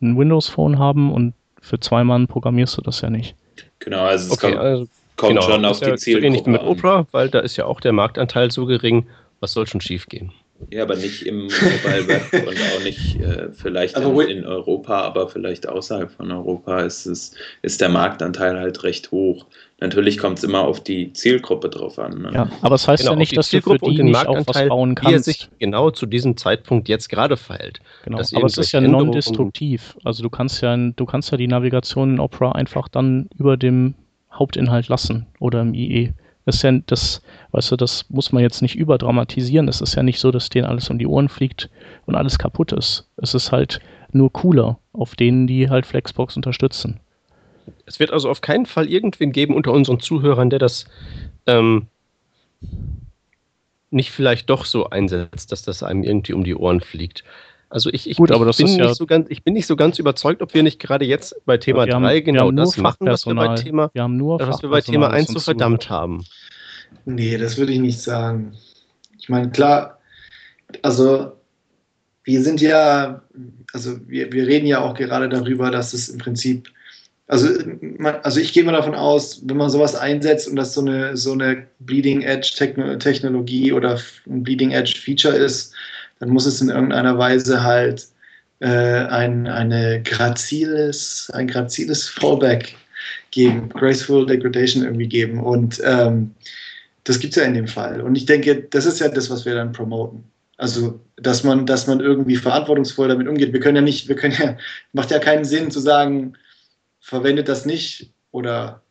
[0.02, 3.36] ein Windows Phone haben und für zwei Mann programmierst du das ja nicht.
[3.80, 6.50] Genau, also es Okay, kommt, also, Kommt genau, schon auf ja die so ähnlich Zielgruppe
[6.50, 6.68] mit an.
[6.68, 9.06] Opera, weil da ist ja auch der Marktanteil so gering.
[9.42, 10.32] Was soll schon schief gehen?
[10.72, 15.02] Ja, aber nicht im Mobile Web und auch nicht äh, vielleicht Aber in, in Europa,
[15.02, 19.46] aber vielleicht außerhalb von Europa ist, es, ist der Marktanteil halt recht hoch.
[19.82, 22.22] Natürlich kommt es immer auf die Zielgruppe drauf an.
[22.22, 22.32] Ne?
[22.34, 24.36] Ja, aber es heißt Genau, ja nicht, die dass du für die den nicht auch
[24.36, 25.26] was Marktanteil, bauen Wie er kannst.
[25.26, 27.80] sich genau zu diesem Zeitpunkt jetzt gerade verhält.
[28.04, 29.98] Genau, aber es ist ja non-destruktiv.
[30.04, 33.96] Also du kannst ja, du kannst ja die Navigation in Opera einfach dann über dem
[34.32, 36.14] Hauptinhalt lassen oder im IE.
[36.50, 37.22] Das ist ja, das,
[37.52, 39.68] weißt du, das muss man jetzt nicht überdramatisieren.
[39.68, 41.70] Es ist ja nicht so, dass denen alles um die Ohren fliegt
[42.08, 43.08] und alles kaputt ist.
[43.18, 43.80] Es ist halt
[44.12, 47.00] nur cooler auf denen, die halt Flexbox unterstützen.
[47.86, 50.86] Es wird also auf keinen Fall irgendwen geben unter unseren Zuhörern, der das
[51.46, 51.86] ähm,
[53.92, 57.24] nicht vielleicht doch so einsetzt, dass das einem irgendwie um die Ohren fliegt.
[57.70, 59.76] Also ich, ich, Gut, ich, bin ist ja- nicht so ganz, ich bin nicht so
[59.76, 62.78] ganz überzeugt, ob wir nicht gerade jetzt bei Thema wir haben, 3 wir genau das
[62.78, 63.56] machen, was wir bei.
[63.56, 66.26] Thema, wir haben nur was wir bei Thema Fachpersonal, 1 das so verdammt haben.
[67.06, 68.54] Nee, das würde ich nicht sagen.
[69.20, 70.00] Ich meine, klar,
[70.82, 71.34] also
[72.24, 73.22] wir sind ja,
[73.74, 76.70] also wir, wir reden ja auch gerade darüber, dass es im Prinzip,
[77.28, 77.48] also,
[77.80, 81.16] man, also ich gehe mal davon aus, wenn man sowas einsetzt und das so eine,
[81.16, 85.76] so eine Bleeding Edge Techno Technologie oder ein Bleeding Edge Feature ist,
[86.20, 88.08] dann muss es in irgendeiner Weise halt
[88.60, 92.76] äh, ein, eine graziles, ein graziles Fallback
[93.32, 95.40] geben, Graceful Degradation irgendwie geben.
[95.40, 96.36] Und ähm,
[97.06, 98.02] das gibt es ja in dem Fall.
[98.02, 100.24] Und ich denke, das ist ja das, was wir dann promoten.
[100.58, 103.54] Also, dass man, dass man irgendwie verantwortungsvoll damit umgeht.
[103.54, 104.58] Wir können ja nicht, wir können ja,
[104.92, 106.34] macht ja keinen Sinn zu sagen,
[107.00, 108.82] verwendet das nicht oder,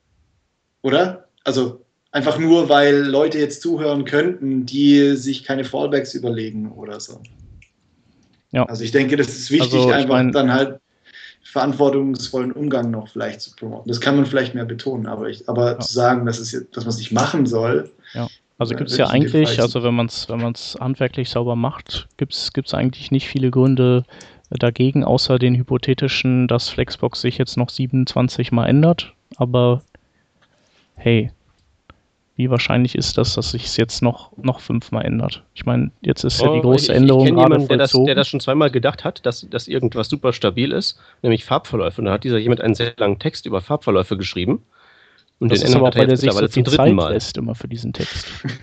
[0.80, 1.28] oder?
[1.44, 7.20] Also, einfach nur, weil Leute jetzt zuhören könnten, die sich keine Fallbacks überlegen oder so.
[8.50, 8.64] Ja.
[8.64, 10.80] Also, ich denke, das ist wichtig, Also, einfach mein- dann halt
[11.42, 13.88] verantwortungsvollen Umgang noch vielleicht zu promoten.
[13.88, 15.78] Das kann man vielleicht mehr betonen, aber, ich, aber Ja.
[15.80, 17.90] zu sagen, dass, es jetzt, dass man es nicht machen soll,
[18.60, 22.08] Also Ja, gibt es ja eigentlich, also wenn man es wenn man's handwerklich sauber macht,
[22.16, 24.04] gibt es eigentlich nicht viele Gründe
[24.50, 29.14] äh, dagegen, außer den hypothetischen, dass Flexbox sich jetzt noch 27 Mal ändert.
[29.36, 29.82] Aber
[30.96, 31.30] hey,
[32.38, 35.42] wie wahrscheinlich ist das, dass sich es jetzt noch, noch fünfmal ändert?
[35.54, 37.78] Ich meine, jetzt ist ja die Oh, große ich, Änderung Ich kenne gerade jemanden, der
[37.78, 42.00] das, der das schon zweimal gedacht hat, dass, dass irgendwas super stabil ist, nämlich Farbverläufe.
[42.00, 44.62] Und dann hat dieser jemand einen sehr langen Text über Farbverläufe geschrieben.
[45.40, 46.94] Und das den ist aber, ändert er weil jetzt sich so viel zum dritten Zeit
[46.94, 47.12] Mal.
[47.12, 48.28] lässt immer für diesen Text.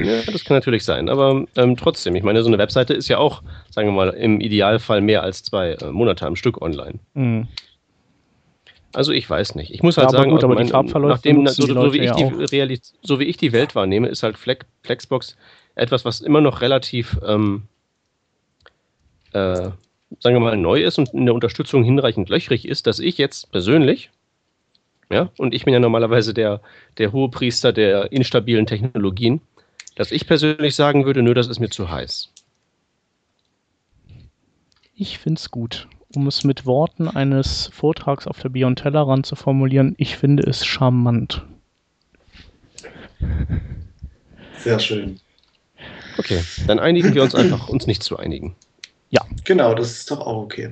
[0.00, 1.08] Ja, das kann natürlich sein.
[1.08, 3.40] Aber ähm, trotzdem, ich meine, so eine Webseite ist ja auch,
[3.70, 6.98] sagen wir mal, im Idealfall mehr als zwei äh, Monate am Stück online.
[7.14, 7.46] Mhm.
[8.96, 9.74] Also ich weiß nicht.
[9.74, 12.04] Ich muss Ja, halt aber sagen, gut, mein- nachdem, so, so, wie ich
[12.50, 15.36] ja die so wie ich die Welt wahrnehme, ist halt Flex, Flexbox
[15.74, 17.64] etwas, was immer noch relativ, ähm,
[19.32, 19.76] äh, sagen
[20.36, 24.08] wir mal, neu ist und in der Unterstützung hinreichend löchrig ist, dass ich jetzt persönlich,
[25.10, 26.62] ja, und ich bin ja normalerweise der,
[26.96, 29.42] der hohe Priester der instabilen Technologien,
[29.94, 32.32] dass ich persönlich sagen würde, nö, das ist mir zu heiß.
[34.94, 35.86] Ich finde es gut.
[36.14, 40.64] Um es mit Worten eines Vortrags auf der Beyond Tellerrand zu formulieren, ich finde es
[40.64, 41.42] charmant.
[44.58, 45.20] sehr schön.
[46.18, 48.54] Okay, dann einigen wir uns einfach, uns nicht zu einigen.
[49.46, 50.70] Genau, das ist doch auch okay.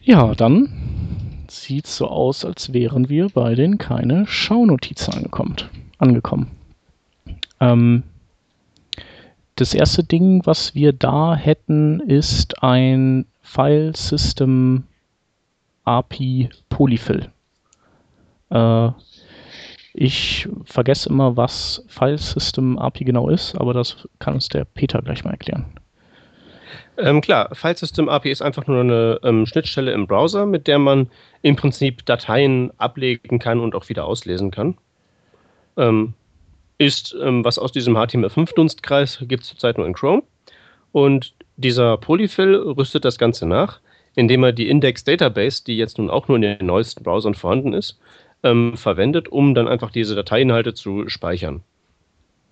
[0.00, 5.56] Ja, dann sieht es so aus, als wären wir bei den keine Schaunotizen angekommen.
[5.98, 6.50] angekommen.
[7.60, 8.04] Ähm,
[9.56, 14.84] das erste Ding, was wir da hätten, ist ein File System
[15.84, 17.30] API Polyfill.
[18.50, 18.90] Äh,
[19.94, 25.00] ich vergesse immer, was File System API genau ist, aber das kann uns der Peter
[25.00, 25.64] gleich mal erklären.
[26.98, 30.78] Ähm, klar, File System API ist einfach nur eine ähm, Schnittstelle im Browser, mit der
[30.78, 34.76] man im Prinzip Dateien ablegen kann und auch wieder auslesen kann.
[35.78, 36.14] Ähm,
[36.78, 40.22] ist ähm, was aus diesem HTML5-Dunstkreis, gibt es zurzeit nur in Chrome.
[40.92, 43.80] Und dieser Polyfill rüstet das Ganze nach,
[44.14, 47.72] indem er die Index Database, die jetzt nun auch nur in den neuesten Browsern vorhanden
[47.72, 47.98] ist,
[48.42, 51.62] ähm, verwendet, um dann einfach diese Dateiinhalte zu speichern.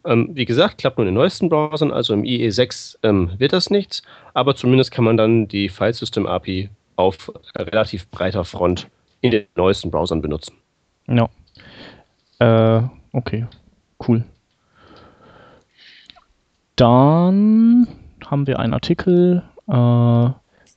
[0.05, 3.71] Ähm, wie gesagt, klappt nur in den neuesten Browsern, also im IE6 ähm, wird das
[3.71, 4.03] nichts,
[4.35, 8.89] aber zumindest kann man dann die File System API auf relativ breiter Front
[9.23, 10.57] in den neuesten Browsern benutzen.
[11.09, 11.29] Ja.
[12.39, 13.47] Äh, okay.
[13.99, 14.25] Cool.
[16.77, 17.87] Dann
[18.27, 20.31] haben wir einen Artikel äh,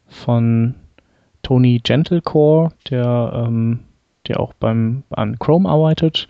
[0.09, 0.75] von
[1.41, 3.79] Tony Gentlecore, der, ähm,
[4.27, 6.27] der auch beim, an Chrome arbeitet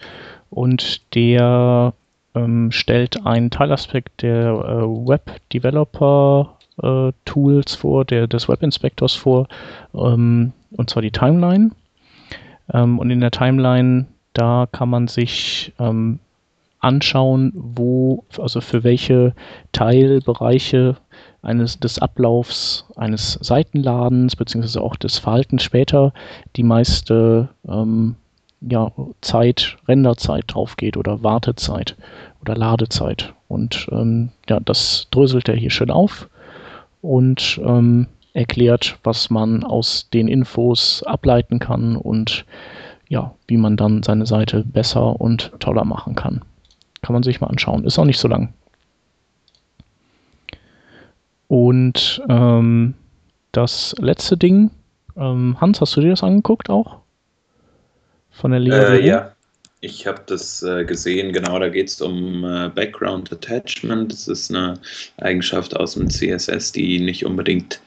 [0.49, 1.93] und der
[2.35, 9.13] ähm, stellt einen Teilaspekt der äh, Web Developer äh, Tools vor, der, des Web Inspectors
[9.13, 9.47] vor,
[9.93, 11.71] ähm, und zwar die Timeline.
[12.73, 16.19] Ähm, und in der Timeline, da kann man sich ähm,
[16.79, 19.33] anschauen, wo, also für welche
[19.71, 20.95] Teilbereiche
[21.41, 26.13] eines des Ablaufs eines Seitenladens beziehungsweise auch des Verhaltens später
[26.55, 28.15] die meiste ähm,
[28.61, 31.95] ja, Zeit, Renderzeit drauf geht oder Wartezeit
[32.41, 33.33] oder Ladezeit.
[33.47, 36.29] Und ähm, ja, das dröselt er hier schön auf
[37.01, 42.45] und ähm, erklärt, was man aus den Infos ableiten kann und
[43.09, 46.41] ja, wie man dann seine Seite besser und toller machen kann.
[47.01, 47.85] Kann man sich mal anschauen.
[47.85, 48.53] Ist auch nicht so lang.
[51.47, 52.93] Und ähm,
[53.51, 54.71] das letzte Ding,
[55.15, 56.97] ähm, Hans, hast du dir das angeguckt auch?
[58.31, 58.71] Von der Lea?
[58.71, 59.31] Äh, ja,
[59.81, 61.33] ich habe das äh, gesehen.
[61.33, 64.11] Genau, da geht es um äh, Background Attachment.
[64.11, 64.79] Das ist eine
[65.17, 67.79] Eigenschaft aus dem CSS, die nicht unbedingt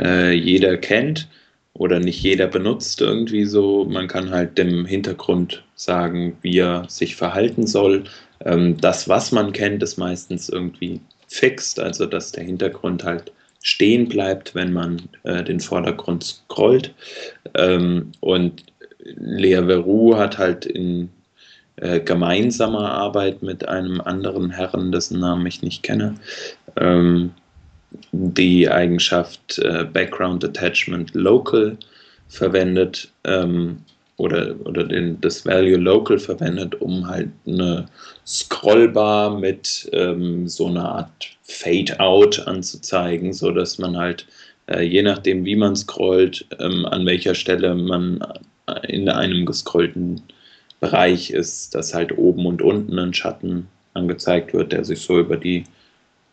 [0.00, 1.28] äh, jeder kennt
[1.74, 3.84] oder nicht jeder benutzt irgendwie so.
[3.84, 8.04] Man kann halt dem Hintergrund sagen, wie er sich verhalten soll.
[8.44, 13.32] Ähm, das, was man kennt, ist meistens irgendwie fixed, also dass der Hintergrund halt
[13.62, 16.94] stehen bleibt, wenn man äh, den Vordergrund scrollt.
[17.54, 18.64] Ähm, und
[19.00, 21.10] Lea Veru hat halt in
[21.76, 26.14] äh, gemeinsamer Arbeit mit einem anderen Herren, dessen Namen ich nicht kenne,
[26.76, 27.32] ähm,
[28.12, 31.76] die Eigenschaft äh, Background Attachment Local
[32.28, 33.78] verwendet ähm,
[34.18, 37.86] oder, oder den, das Value Local verwendet, um halt eine
[38.26, 44.26] Scrollbar mit ähm, so einer Art Fade-Out anzuzeigen, sodass man halt
[44.66, 48.24] äh, je nachdem, wie man scrollt, ähm, an welcher Stelle man
[48.88, 50.22] in einem gescrollten
[50.80, 55.36] Bereich ist, dass halt oben und unten ein Schatten angezeigt wird, der sich so über
[55.36, 55.64] die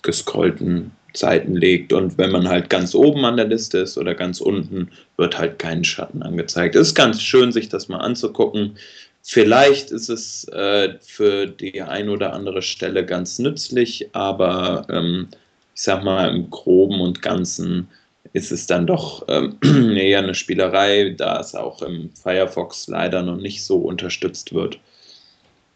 [0.02, 1.94] gescrollten Seiten legt.
[1.94, 5.60] Und wenn man halt ganz oben an der Liste ist oder ganz unten, wird halt
[5.60, 6.76] kein Schatten angezeigt.
[6.76, 8.78] Es ist ganz schön, sich das mal anzugucken.
[9.22, 15.30] Vielleicht ist es äh, für die ein oder andere Stelle ganz nützlich, aber ähm,
[15.76, 17.88] ich sag mal, im Groben und Ganzen
[18.34, 19.58] ist es dann doch ähm,
[19.96, 24.80] eher eine Spielerei, da es auch im Firefox leider noch nicht so unterstützt wird.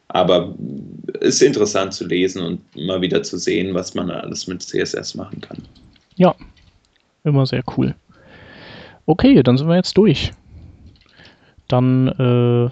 [0.09, 0.55] Aber
[1.19, 5.41] ist interessant zu lesen und mal wieder zu sehen, was man alles mit CSS machen
[5.41, 5.57] kann.
[6.15, 6.33] Ja,
[7.23, 7.93] immer sehr cool.
[9.05, 10.31] Okay, dann sind wir jetzt durch.
[11.67, 12.69] Dann äh,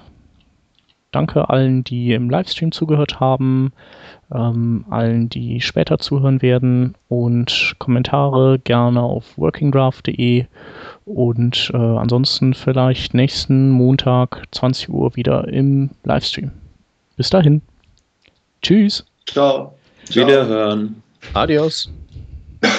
[1.12, 3.74] danke allen, die im Livestream zugehört haben
[4.34, 10.46] ähm, allen, die später zuhören werden und Kommentare gerne auf workingdraft.de
[11.06, 16.52] und äh, ansonsten vielleicht nächsten Montag 20 Uhr wieder im Livestream.
[17.18, 17.62] Bis dahin.
[18.62, 19.06] Tschüss.
[19.26, 19.78] Ciao.
[20.10, 21.02] Wiederhören.
[21.34, 21.90] Adios.